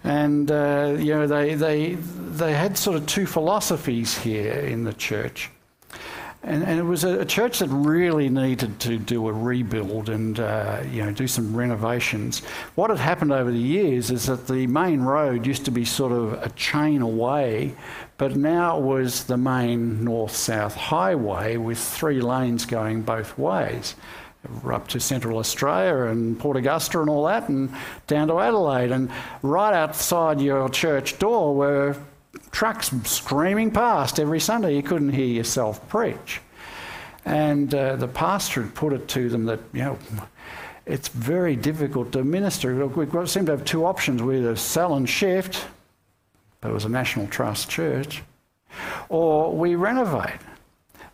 And 0.05 0.49
uh, 0.51 0.95
you 0.97 1.13
know, 1.13 1.27
they 1.27 1.55
they 1.55 1.95
they 1.95 2.53
had 2.53 2.77
sort 2.77 2.95
of 2.95 3.05
two 3.07 3.25
philosophies 3.25 4.17
here 4.17 4.53
in 4.53 4.85
the 4.85 4.93
church. 4.93 5.49
And, 6.45 6.63
and, 6.63 6.79
it 6.79 6.83
was 6.83 7.03
a, 7.03 7.21
a, 7.21 7.25
church 7.25 7.57
that 7.57 7.69
really 7.69 8.29
needed 8.29 8.79
to 8.81 8.99
do 8.99 9.27
a 9.27 9.33
rebuild 9.33 10.09
and 10.09 10.39
uh, 10.39 10.83
you 10.91 11.03
know 11.03 11.11
do 11.11 11.27
some 11.27 11.57
renovations. 11.57 12.41
What 12.75 12.91
had 12.91 12.99
happened 12.99 13.31
over 13.31 13.49
the 13.49 13.57
years 13.57 14.11
is 14.11 14.27
that 14.27 14.45
the 14.45 14.67
main 14.67 15.01
road 15.01 15.47
used 15.47 15.65
to 15.65 15.71
be 15.71 15.85
sort 15.85 16.11
of 16.11 16.33
a 16.33 16.49
chain 16.49 17.01
away, 17.01 17.73
but 18.17 18.35
now 18.35 18.77
it 18.77 18.83
was 18.83 19.23
the 19.23 19.37
main 19.37 20.03
north-south 20.03 20.75
highway 20.75 21.57
with 21.57 21.79
three 21.79 22.21
lanes 22.21 22.67
going 22.67 23.01
both 23.01 23.39
ways, 23.39 23.95
up 24.69 24.87
to 24.89 24.99
Central 24.99 25.39
Australia 25.39 26.11
and 26.11 26.37
Port 26.37 26.57
Augusta 26.57 27.01
and 27.01 27.09
all 27.09 27.25
that, 27.25 27.49
and 27.49 27.73
down 28.05 28.27
to 28.27 28.39
Adelaide. 28.39 28.91
And 28.91 29.09
right 29.41 29.73
outside 29.73 30.39
your 30.39 30.69
church 30.69 31.17
door 31.17 31.55
were 31.55 31.97
trucks 32.55 32.89
screaming 33.03 33.69
past 33.69 34.17
every 34.17 34.39
Sunday. 34.39 34.77
You 34.77 34.81
couldn't 34.81 35.11
hear 35.11 35.25
yourself 35.25 35.87
preach. 35.89 36.39
And 37.25 37.75
uh, 37.75 37.97
the 37.97 38.07
pastor 38.07 38.61
had 38.61 38.73
put 38.73 38.93
it 38.93 39.09
to 39.09 39.27
them 39.27 39.43
that, 39.45 39.59
you 39.73 39.81
know, 39.81 39.99
it's 40.85 41.09
very 41.09 41.57
difficult 41.57 42.13
to 42.13 42.23
minister. 42.23 42.87
We 42.87 43.27
seem 43.27 43.45
to 43.47 43.51
have 43.51 43.65
two 43.65 43.85
options. 43.85 44.23
We 44.23 44.37
either 44.37 44.55
sell 44.55 44.95
and 44.95 45.07
shift, 45.07 45.65
but 46.61 46.71
it 46.71 46.73
was 46.73 46.85
a 46.85 46.89
National 46.89 47.27
Trust 47.27 47.69
church, 47.69 48.23
or 49.09 49.53
we 49.53 49.75
renovate. 49.75 50.39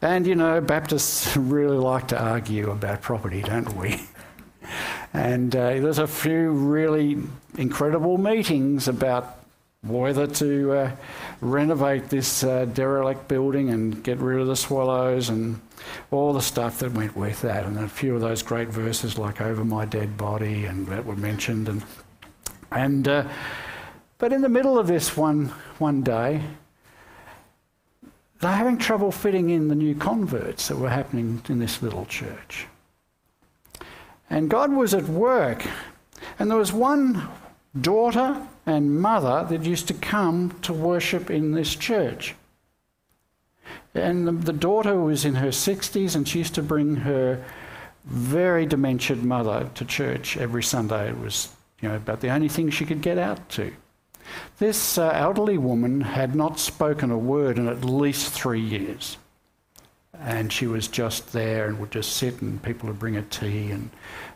And, 0.03 0.27
you 0.27 0.35
know, 0.35 0.61
Baptists 0.61 1.35
really 1.37 1.77
like 1.77 2.09
to 2.09 2.21
argue 2.21 2.69
about 2.69 3.01
property, 3.01 3.41
don't 3.41 3.75
we? 3.75 4.01
And 5.13 5.53
uh, 5.53 5.71
there's 5.71 5.97
a 5.97 6.07
few 6.07 6.51
really 6.51 7.17
incredible 7.57 8.17
meetings 8.17 8.87
about 8.87 9.40
whether 9.83 10.27
to 10.27 10.71
uh, 10.71 10.91
renovate 11.41 12.09
this 12.09 12.43
uh, 12.43 12.65
derelict 12.65 13.27
building 13.27 13.71
and 13.71 14.03
get 14.03 14.19
rid 14.19 14.39
of 14.39 14.47
the 14.47 14.55
swallows 14.55 15.29
and 15.29 15.59
all 16.11 16.33
the 16.33 16.41
stuff 16.41 16.79
that 16.79 16.91
went 16.91 17.15
with 17.15 17.41
that. 17.41 17.65
And 17.65 17.79
a 17.79 17.87
few 17.87 18.13
of 18.13 18.21
those 18.21 18.43
great 18.43 18.67
verses 18.67 19.17
like 19.17 19.41
"Over 19.41 19.65
my 19.65 19.85
dead 19.85 20.17
body" 20.17 20.65
and 20.65 20.85
that 20.87 21.05
were 21.05 21.15
mentioned. 21.15 21.67
And 21.67 21.83
and 22.71 23.07
uh, 23.07 23.27
but 24.19 24.31
in 24.31 24.41
the 24.41 24.49
middle 24.49 24.77
of 24.77 24.85
this 24.85 25.17
one 25.17 25.47
one 25.79 26.03
day, 26.03 26.43
they're 28.39 28.51
having 28.51 28.77
trouble 28.77 29.11
fitting 29.11 29.49
in 29.49 29.67
the 29.67 29.75
new 29.75 29.95
converts 29.95 30.67
that 30.67 30.77
were 30.77 30.89
happening 30.89 31.41
in 31.49 31.57
this 31.57 31.81
little 31.81 32.05
church. 32.05 32.67
And 34.29 34.49
God 34.49 34.71
was 34.71 34.93
at 34.93 35.05
work. 35.05 35.65
And 36.37 36.49
there 36.49 36.57
was 36.57 36.71
one 36.71 37.27
daughter 37.79 38.47
and 38.65 39.01
mother 39.01 39.45
that 39.49 39.65
used 39.65 39.87
to 39.87 39.93
come 39.93 40.57
to 40.61 40.73
worship 40.73 41.29
in 41.29 41.51
this 41.51 41.75
church. 41.75 42.35
And 43.93 44.27
the, 44.27 44.31
the, 44.31 44.53
daughter 44.53 44.97
was 44.99 45.25
in 45.25 45.35
her 45.35 45.49
60s 45.49 46.15
and 46.15 46.27
she 46.27 46.39
used 46.39 46.55
to 46.55 46.63
bring 46.63 46.97
her 46.97 47.43
very 48.05 48.65
dementia 48.65 49.17
mother 49.17 49.69
to 49.75 49.85
church 49.85 50.37
every 50.37 50.63
Sunday. 50.63 51.09
It 51.09 51.19
was, 51.19 51.49
you 51.81 51.89
know, 51.89 51.95
about 51.95 52.21
the 52.21 52.29
only 52.29 52.49
thing 52.49 52.69
she 52.69 52.85
could 52.85 53.01
get 53.01 53.17
out 53.17 53.49
to. 53.49 53.73
This 54.59 54.97
uh, 54.97 55.09
elderly 55.09 55.57
woman 55.57 56.01
had 56.01 56.35
not 56.35 56.59
spoken 56.59 57.11
a 57.11 57.17
word 57.17 57.57
in 57.57 57.67
at 57.67 57.83
least 57.83 58.31
three 58.31 58.61
years. 58.61 59.17
And 60.19 60.53
she 60.53 60.67
was 60.67 60.87
just 60.87 61.33
there 61.33 61.67
and 61.67 61.79
would 61.79 61.91
just 61.91 62.15
sit 62.15 62.41
and 62.41 62.61
people 62.61 62.87
would 62.87 62.99
bring 62.99 63.15
her 63.15 63.25
tea 63.29 63.71
and, 63.71 63.89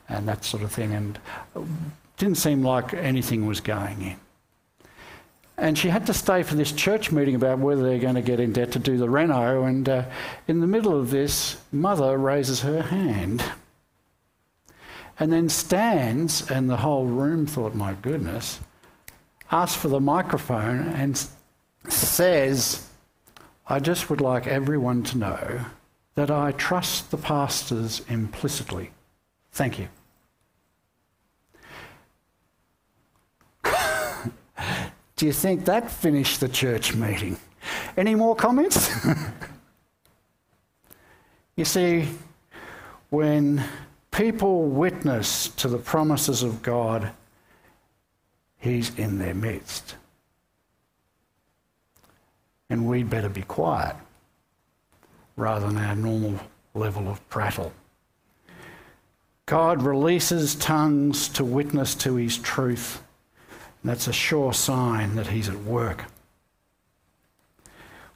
and 0.10 0.28
that 0.28 0.43
sort 0.43 0.63
of 0.63 0.71
thing. 0.71 0.93
And 0.93 1.19
didn't 2.17 2.38
seem 2.38 2.63
like 2.63 2.93
anything 2.93 3.45
was 3.45 3.62
going 3.62 4.01
in. 4.01 4.19
And 5.58 5.78
she 5.78 5.88
had 5.88 6.06
to 6.08 6.13
stay 6.13 6.43
for 6.43 6.56
this 6.56 6.71
church 6.71 7.12
meeting 7.12 7.36
about 7.36 7.60
whether 7.60 7.84
they're 7.84 7.99
going 7.99 8.15
to 8.15 8.21
get 8.21 8.39
in 8.41 8.51
debt 8.51 8.73
to 8.73 8.80
do 8.80 8.97
the 8.97 9.10
reno. 9.10 9.63
And 9.63 9.88
uh, 9.88 10.06
in 10.47 10.60
the 10.60 10.67
middle 10.67 10.99
of 10.99 11.12
this, 11.12 11.58
mother 11.71 12.17
raises 12.17 12.62
her 12.62 12.82
hand 12.82 13.43
and 15.17 15.32
then 15.32 15.47
stands, 15.47 16.49
and 16.51 16.69
the 16.69 16.78
whole 16.78 17.06
room 17.06 17.45
thought, 17.45 17.73
my 17.73 17.93
goodness, 17.93 18.60
asks 19.49 19.80
for 19.80 19.88
the 19.88 20.01
microphone 20.01 20.89
and 20.89 21.25
says, 21.88 22.89
I 23.67 23.80
just 23.80 24.10
would 24.10 24.21
like 24.21 24.45
everyone 24.45 25.04
to 25.04 25.17
know 25.17 25.65
that 26.15 26.30
I 26.30 26.51
trust 26.51 27.12
the 27.12 27.17
pastors 27.17 28.01
implicitly. 28.10 28.91
Thank 29.51 29.80
you. 29.80 29.88
Do 35.15 35.25
you 35.25 35.32
think 35.32 35.65
that 35.65 35.89
finished 35.89 36.41
the 36.41 36.49
church 36.49 36.93
meeting? 36.93 37.38
Any 37.95 38.15
more 38.15 38.36
comments? 38.36 38.93
you 41.56 41.63
see, 41.63 42.10
when 43.10 43.63
people 44.12 44.63
witness 44.63 45.47
to 45.49 45.69
the 45.69 45.78
promises 45.78 46.43
of 46.43 46.62
God, 46.62 47.12
He's 48.58 48.97
in 48.97 49.19
their 49.19 49.36
midst. 49.36 49.95
And 52.69 52.88
we'd 52.88 53.10
better 53.10 53.30
be 53.30 53.43
quiet 53.43 53.95
rather 55.38 55.67
than 55.67 55.78
our 55.78 55.95
normal 55.95 56.39
level 56.73 57.08
of 57.08 57.28
prattle. 57.30 57.71
God 59.45 59.84
releases 59.84 60.56
tongues 60.56 61.30
to 61.30 61.45
witness 61.45 61.95
to 61.95 62.15
His 62.15 62.38
truth 62.38 63.01
that's 63.88 64.08
a 64.08 64.13
sure 64.13 64.54
sign 64.54 65.15
that 65.15 65.28
he's 65.28 65.50
at 65.50 65.63
work. 65.63 66.06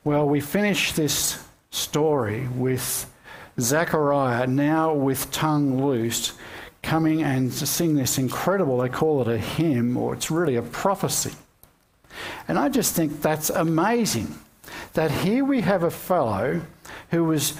Well, 0.03 0.27
we 0.27 0.39
finish 0.39 0.93
this 0.93 1.43
story 1.71 2.47
with 2.55 3.11
Zechariah, 3.59 4.47
now 4.47 4.93
with 4.93 5.31
tongue 5.31 5.85
loosed, 5.85 6.33
coming 6.81 7.21
and 7.23 7.53
sing 7.53 7.95
this 7.95 8.17
incredible, 8.17 8.77
they 8.77 8.89
call 8.89 9.21
it 9.21 9.27
a 9.27 9.37
hymn, 9.37 9.97
or 9.97 10.13
it's 10.13 10.31
really 10.31 10.55
a 10.55 10.61
prophecy. 10.61 11.33
And 12.47 12.57
I 12.57 12.69
just 12.69 12.95
think 12.95 13.21
that's 13.21 13.49
amazing 13.49 14.33
that 14.93 15.11
here 15.11 15.43
we 15.43 15.61
have 15.61 15.83
a 15.83 15.91
fellow 15.91 16.61
who 17.11 17.25
was 17.25 17.55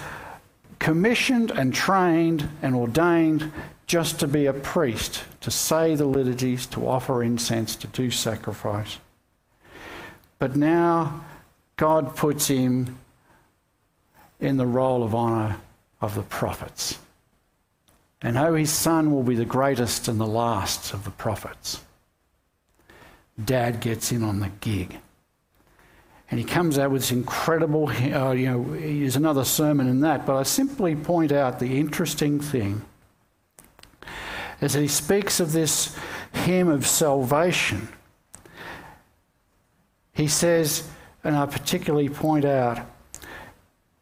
commissioned 0.78 1.50
and 1.50 1.74
trained 1.74 2.48
and 2.62 2.74
ordained 2.74 3.52
just 3.90 4.20
to 4.20 4.28
be 4.28 4.46
a 4.46 4.52
priest, 4.52 5.24
to 5.40 5.50
say 5.50 5.96
the 5.96 6.04
liturgies, 6.04 6.64
to 6.64 6.86
offer 6.86 7.24
incense, 7.24 7.74
to 7.74 7.88
do 7.88 8.08
sacrifice. 8.08 8.98
But 10.38 10.54
now 10.54 11.24
God 11.74 12.14
puts 12.14 12.46
him 12.46 13.00
in 14.38 14.58
the 14.58 14.66
role 14.66 15.02
of 15.02 15.12
honour 15.12 15.56
of 16.00 16.14
the 16.14 16.22
prophets. 16.22 17.00
And 18.22 18.36
how 18.36 18.54
his 18.54 18.70
son 18.70 19.10
will 19.10 19.24
be 19.24 19.34
the 19.34 19.44
greatest 19.44 20.06
and 20.06 20.20
the 20.20 20.24
last 20.24 20.94
of 20.94 21.02
the 21.02 21.10
prophets. 21.10 21.80
Dad 23.44 23.80
gets 23.80 24.12
in 24.12 24.22
on 24.22 24.38
the 24.38 24.52
gig. 24.60 24.98
And 26.30 26.38
he 26.38 26.46
comes 26.46 26.78
out 26.78 26.92
with 26.92 27.02
this 27.02 27.10
incredible, 27.10 27.88
uh, 27.88 28.30
you 28.30 28.46
know, 28.46 28.62
there's 28.78 29.16
another 29.16 29.44
sermon 29.44 29.88
in 29.88 30.02
that, 30.02 30.26
but 30.26 30.36
I 30.36 30.44
simply 30.44 30.94
point 30.94 31.32
out 31.32 31.58
the 31.58 31.80
interesting 31.80 32.38
thing 32.38 32.84
as 34.60 34.74
he 34.74 34.88
speaks 34.88 35.40
of 35.40 35.52
this 35.52 35.96
hymn 36.32 36.68
of 36.68 36.86
salvation, 36.86 37.88
he 40.12 40.28
says, 40.28 40.88
and 41.24 41.36
I 41.36 41.46
particularly 41.46 42.08
point 42.08 42.44
out 42.44 42.86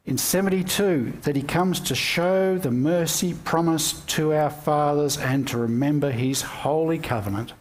in 0.05 0.19
72 0.19 1.19
that 1.23 1.37
he 1.37 1.43
comes 1.43 1.81
to 1.81 1.95
show 1.95 2.57
the 2.59 2.71
mercy 2.71 3.35
promised 3.35 4.09
to 4.09 4.33
our 4.33 4.51
fathers 4.51 5.19
and 5.19 5.47
to 5.49 5.59
remember 5.59 6.11
his 6.11 6.43
holy 6.43 6.99
covenant. 6.99 7.53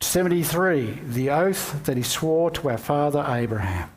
73, 0.00 1.00
the 1.06 1.30
oath 1.30 1.84
that 1.84 1.96
he 1.96 2.02
swore 2.02 2.50
to 2.50 2.70
our 2.70 2.78
father 2.78 3.24
Abraham, 3.28 3.90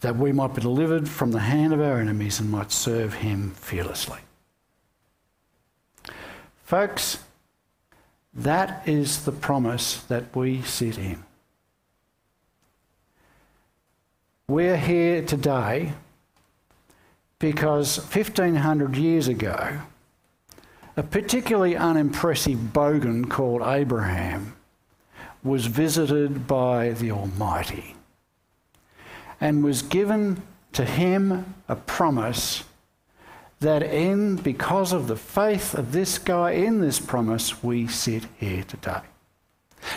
that 0.00 0.16
we 0.16 0.32
might 0.32 0.54
be 0.54 0.62
delivered 0.62 1.08
from 1.08 1.32
the 1.32 1.40
hand 1.40 1.72
of 1.72 1.80
our 1.80 1.98
enemies 1.98 2.40
and 2.40 2.50
might 2.50 2.70
serve 2.70 3.14
him 3.14 3.50
fearlessly. 3.50 4.20
Folks, 6.68 7.20
that 8.34 8.86
is 8.86 9.24
the 9.24 9.32
promise 9.32 10.02
that 10.02 10.36
we 10.36 10.60
sit 10.60 10.98
in. 10.98 11.24
We're 14.46 14.76
here 14.76 15.22
today 15.22 15.94
because 17.38 17.96
1500 17.96 18.96
years 18.96 19.28
ago, 19.28 19.78
a 20.94 21.02
particularly 21.02 21.74
unimpressive 21.74 22.58
bogan 22.58 23.30
called 23.30 23.62
Abraham 23.62 24.54
was 25.42 25.64
visited 25.68 26.46
by 26.46 26.90
the 26.90 27.10
Almighty 27.12 27.96
and 29.40 29.64
was 29.64 29.80
given 29.80 30.42
to 30.74 30.84
him 30.84 31.54
a 31.66 31.76
promise 31.76 32.64
that 33.60 33.82
in 33.82 34.36
because 34.36 34.92
of 34.92 35.08
the 35.08 35.16
faith 35.16 35.74
of 35.74 35.92
this 35.92 36.18
guy 36.18 36.52
in 36.52 36.80
this 36.80 37.00
promise, 37.00 37.62
we 37.62 37.88
sit 37.88 38.24
here 38.38 38.62
today. 38.62 39.00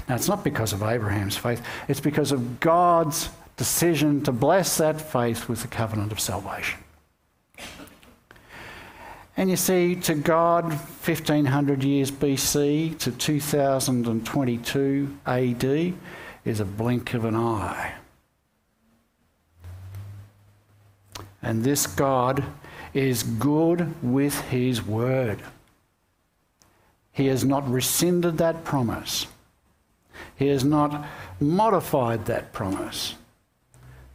Now, 0.07 0.15
it's 0.15 0.27
not 0.27 0.43
because 0.43 0.73
of 0.73 0.81
Abraham's 0.81 1.37
faith, 1.37 1.63
it's 1.87 1.99
because 1.99 2.31
of 2.31 2.59
God's 2.59 3.29
decision 3.57 4.23
to 4.23 4.31
bless 4.31 4.77
that 4.77 4.99
faith 4.99 5.47
with 5.47 5.61
the 5.61 5.67
covenant 5.67 6.11
of 6.11 6.19
salvation. 6.19 6.79
And 9.37 9.49
you 9.49 9.55
see, 9.55 9.95
to 9.95 10.15
God, 10.15 10.65
1500 10.65 11.83
years 11.83 12.11
BC 12.11 12.97
to 12.99 13.11
2022 13.11 15.17
AD 15.25 15.93
is 16.43 16.59
a 16.59 16.65
blink 16.65 17.13
of 17.13 17.25
an 17.25 17.35
eye. 17.35 17.93
And 21.41 21.63
this 21.63 21.87
God 21.87 22.43
is 22.93 23.23
good 23.23 23.93
with 24.03 24.39
his 24.41 24.85
word. 24.85 25.41
He 27.11 27.27
has 27.27 27.43
not 27.43 27.69
rescinded 27.69 28.37
that 28.37 28.63
promise. 28.63 29.27
He 30.35 30.47
has 30.47 30.63
not 30.63 31.05
modified 31.39 32.25
that 32.25 32.53
promise. 32.53 33.15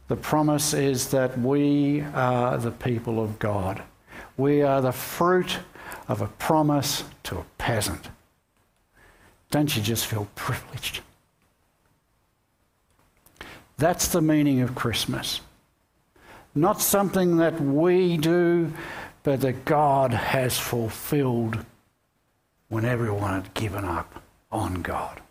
The 0.07 0.15
promise 0.15 0.73
is 0.73 1.09
that 1.11 1.37
we 1.39 2.01
are 2.13 2.57
the 2.57 2.71
people 2.71 3.21
of 3.21 3.39
God. 3.39 3.83
We 4.37 4.61
are 4.61 4.81
the 4.81 4.91
fruit 4.91 5.59
of 6.07 6.21
a 6.21 6.27
promise 6.27 7.03
to 7.23 7.39
a 7.39 7.45
peasant. 7.57 8.09
Don't 9.51 9.75
you 9.75 9.81
just 9.81 10.05
feel 10.05 10.27
privileged? 10.35 11.01
That's 13.77 14.07
the 14.07 14.21
meaning 14.21 14.61
of 14.61 14.75
Christmas. 14.75 15.41
Not 16.57 16.81
something 16.81 17.37
that 17.37 17.61
we 17.61 18.17
do, 18.17 18.73
but 19.21 19.41
that 19.41 19.63
God 19.63 20.11
has 20.11 20.57
fulfilled 20.57 21.63
when 22.67 22.83
everyone 22.83 23.43
had 23.43 23.53
given 23.53 23.85
up 23.85 24.23
on 24.51 24.81
God. 24.81 25.21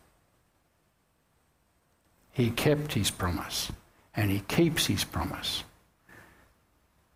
He 2.30 2.50
kept 2.50 2.92
his 2.92 3.10
promise, 3.10 3.72
and 4.14 4.30
he 4.30 4.40
keeps 4.40 4.86
his 4.86 5.02
promise. 5.02 5.64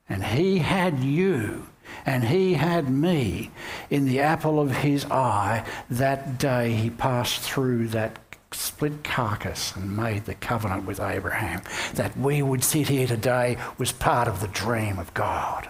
And 0.08 0.24
he 0.24 0.58
had 0.58 0.98
you, 0.98 1.68
and 2.04 2.24
he 2.24 2.54
had 2.54 2.90
me 2.90 3.52
in 3.90 4.06
the 4.06 4.18
apple 4.18 4.58
of 4.58 4.78
his 4.78 5.04
eye 5.04 5.64
that 5.88 6.36
day 6.36 6.72
he 6.72 6.90
passed 6.90 7.40
through 7.42 7.88
that 7.88 8.29
split 8.52 9.04
carcass 9.04 9.74
and 9.76 9.96
made 9.96 10.24
the 10.24 10.34
covenant 10.34 10.86
with 10.86 11.00
Abraham. 11.00 11.62
That 11.94 12.16
we 12.16 12.42
would 12.42 12.64
sit 12.64 12.88
here 12.88 13.06
today 13.06 13.56
was 13.78 13.92
part 13.92 14.28
of 14.28 14.40
the 14.40 14.48
dream 14.48 14.98
of 14.98 15.14
God. 15.14 15.68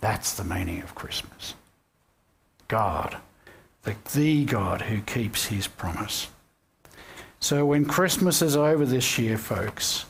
That's 0.00 0.34
the 0.34 0.44
meaning 0.44 0.82
of 0.82 0.94
Christmas. 0.94 1.54
God, 2.68 3.16
the, 3.82 3.96
the 4.14 4.44
God 4.44 4.82
who 4.82 5.00
keeps 5.00 5.46
his 5.46 5.66
promise. 5.66 6.28
So 7.40 7.64
when 7.66 7.84
Christmas 7.84 8.42
is 8.42 8.56
over 8.56 8.84
this 8.84 9.18
year, 9.18 9.38
folks, 9.38 10.04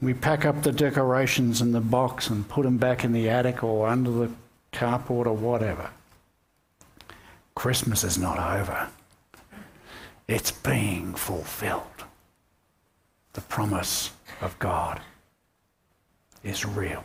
we 0.00 0.14
pack 0.14 0.44
up 0.44 0.62
the 0.62 0.72
decorations 0.72 1.60
in 1.60 1.72
the 1.72 1.80
box 1.80 2.30
and 2.30 2.48
put 2.48 2.64
them 2.64 2.78
back 2.78 3.04
in 3.04 3.12
the 3.12 3.28
attic 3.28 3.62
or 3.62 3.88
under 3.88 4.10
the 4.10 4.30
carport 4.72 5.26
or 5.26 5.36
whatever. 5.36 5.90
Christmas 7.54 8.04
is 8.04 8.16
not 8.16 8.38
over. 8.38 8.88
It's 10.30 10.52
being 10.52 11.14
fulfilled. 11.14 12.04
The 13.32 13.40
promise 13.40 14.12
of 14.40 14.56
God 14.60 15.00
is 16.44 16.64
real. 16.64 17.02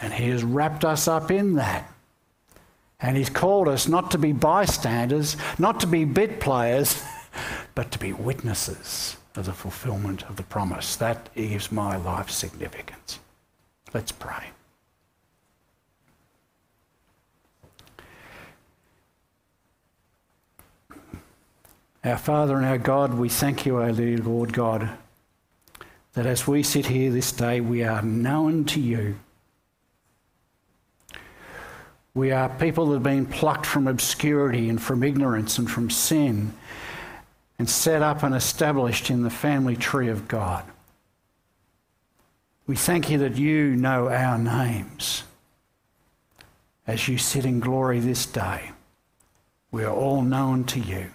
And 0.00 0.12
He 0.12 0.28
has 0.28 0.44
wrapped 0.44 0.84
us 0.84 1.08
up 1.08 1.32
in 1.32 1.56
that. 1.56 1.92
And 3.00 3.16
He's 3.16 3.28
called 3.28 3.66
us 3.66 3.88
not 3.88 4.12
to 4.12 4.18
be 4.18 4.30
bystanders, 4.30 5.36
not 5.58 5.80
to 5.80 5.88
be 5.88 6.04
bit 6.04 6.38
players, 6.38 7.02
but 7.74 7.90
to 7.90 7.98
be 7.98 8.12
witnesses 8.12 9.16
of 9.34 9.46
the 9.46 9.52
fulfillment 9.52 10.22
of 10.30 10.36
the 10.36 10.44
promise. 10.44 10.94
That 10.94 11.34
gives 11.34 11.72
my 11.72 11.96
life 11.96 12.30
significance. 12.30 13.18
Let's 13.92 14.12
pray. 14.12 14.44
Our 22.04 22.18
Father 22.18 22.56
and 22.56 22.66
our 22.66 22.78
God, 22.78 23.14
we 23.14 23.28
thank 23.28 23.64
you, 23.64 23.80
O 23.80 23.86
Lord 23.86 24.52
God, 24.52 24.90
that 26.14 26.26
as 26.26 26.48
we 26.48 26.64
sit 26.64 26.86
here 26.86 27.12
this 27.12 27.30
day, 27.30 27.60
we 27.60 27.84
are 27.84 28.02
known 28.02 28.64
to 28.66 28.80
you. 28.80 29.16
We 32.12 32.32
are 32.32 32.48
people 32.48 32.86
that 32.86 32.94
have 32.94 33.02
been 33.04 33.26
plucked 33.26 33.64
from 33.64 33.86
obscurity 33.86 34.68
and 34.68 34.82
from 34.82 35.04
ignorance 35.04 35.58
and 35.58 35.70
from 35.70 35.90
sin 35.90 36.52
and 37.56 37.70
set 37.70 38.02
up 38.02 38.24
and 38.24 38.34
established 38.34 39.08
in 39.08 39.22
the 39.22 39.30
family 39.30 39.76
tree 39.76 40.08
of 40.08 40.26
God. 40.26 40.64
We 42.66 42.74
thank 42.74 43.10
you 43.10 43.18
that 43.18 43.36
you 43.36 43.76
know 43.76 44.08
our 44.08 44.38
names 44.38 45.22
as 46.84 47.06
you 47.06 47.16
sit 47.16 47.44
in 47.44 47.60
glory 47.60 48.00
this 48.00 48.26
day. 48.26 48.72
We 49.70 49.84
are 49.84 49.94
all 49.94 50.22
known 50.22 50.64
to 50.64 50.80
you. 50.80 51.12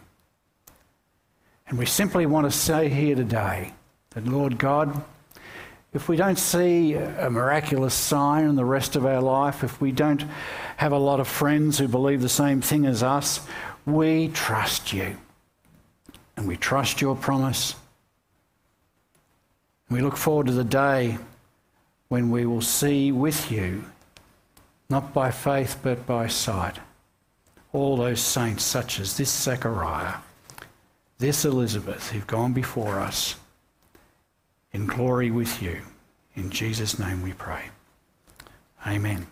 And 1.70 1.78
we 1.78 1.86
simply 1.86 2.26
want 2.26 2.50
to 2.50 2.58
say 2.58 2.88
here 2.88 3.16
today 3.16 3.74
that, 4.12 4.26
Lord 4.26 4.58
God, 4.58 5.04
if 5.94 6.08
we 6.08 6.16
don't 6.16 6.38
see 6.38 6.94
a 6.94 7.30
miraculous 7.30 7.94
sign 7.94 8.46
in 8.46 8.56
the 8.56 8.66
rest 8.66 8.96
of 8.96 9.06
our 9.06 9.22
life, 9.22 9.64
if 9.64 9.82
we 9.82 9.92
don't 9.92 10.24
have 10.78 10.92
a 10.92 10.98
lot 10.98 11.20
of 11.20 11.28
friends 11.28 11.78
who 11.78 11.88
believe 11.88 12.22
the 12.22 12.30
same 12.30 12.62
thing 12.62 12.86
as 12.86 13.04
us, 13.04 13.46
we 13.86 14.30
trust 14.30 14.94
you. 14.94 15.18
And 16.36 16.48
we 16.48 16.56
trust 16.56 17.02
your 17.02 17.16
promise. 17.16 17.76
We 19.90 20.02
look 20.02 20.18
forward 20.18 20.48
to 20.48 20.54
the 20.54 20.64
day 20.64 21.18
when 22.10 22.30
we 22.30 22.46
will 22.46 22.62
see 22.62 23.12
with 23.12 23.52
you, 23.52 23.84
not 24.90 25.14
by 25.14 25.32
faith 25.32 25.80
but 25.82 26.06
by 26.06 26.28
sight, 26.28 26.78
all 27.74 27.98
those 27.98 28.22
saints 28.22 28.64
such 28.64 29.00
as 29.00 29.18
this 29.18 29.32
Zechariah 29.32 30.18
this 31.20 31.46
Elizabeth 31.46 32.12
who've 32.12 32.28
gone 32.28 32.54
before 32.54 33.00
us 33.00 33.36
in 34.72 34.86
glory 34.86 35.32
with 35.32 35.62
you. 35.62 35.82
In 36.36 36.50
Jesus' 36.52 37.00
name 37.00 37.24
we 37.24 37.34
pray. 37.34 37.70
Amen. 38.86 39.28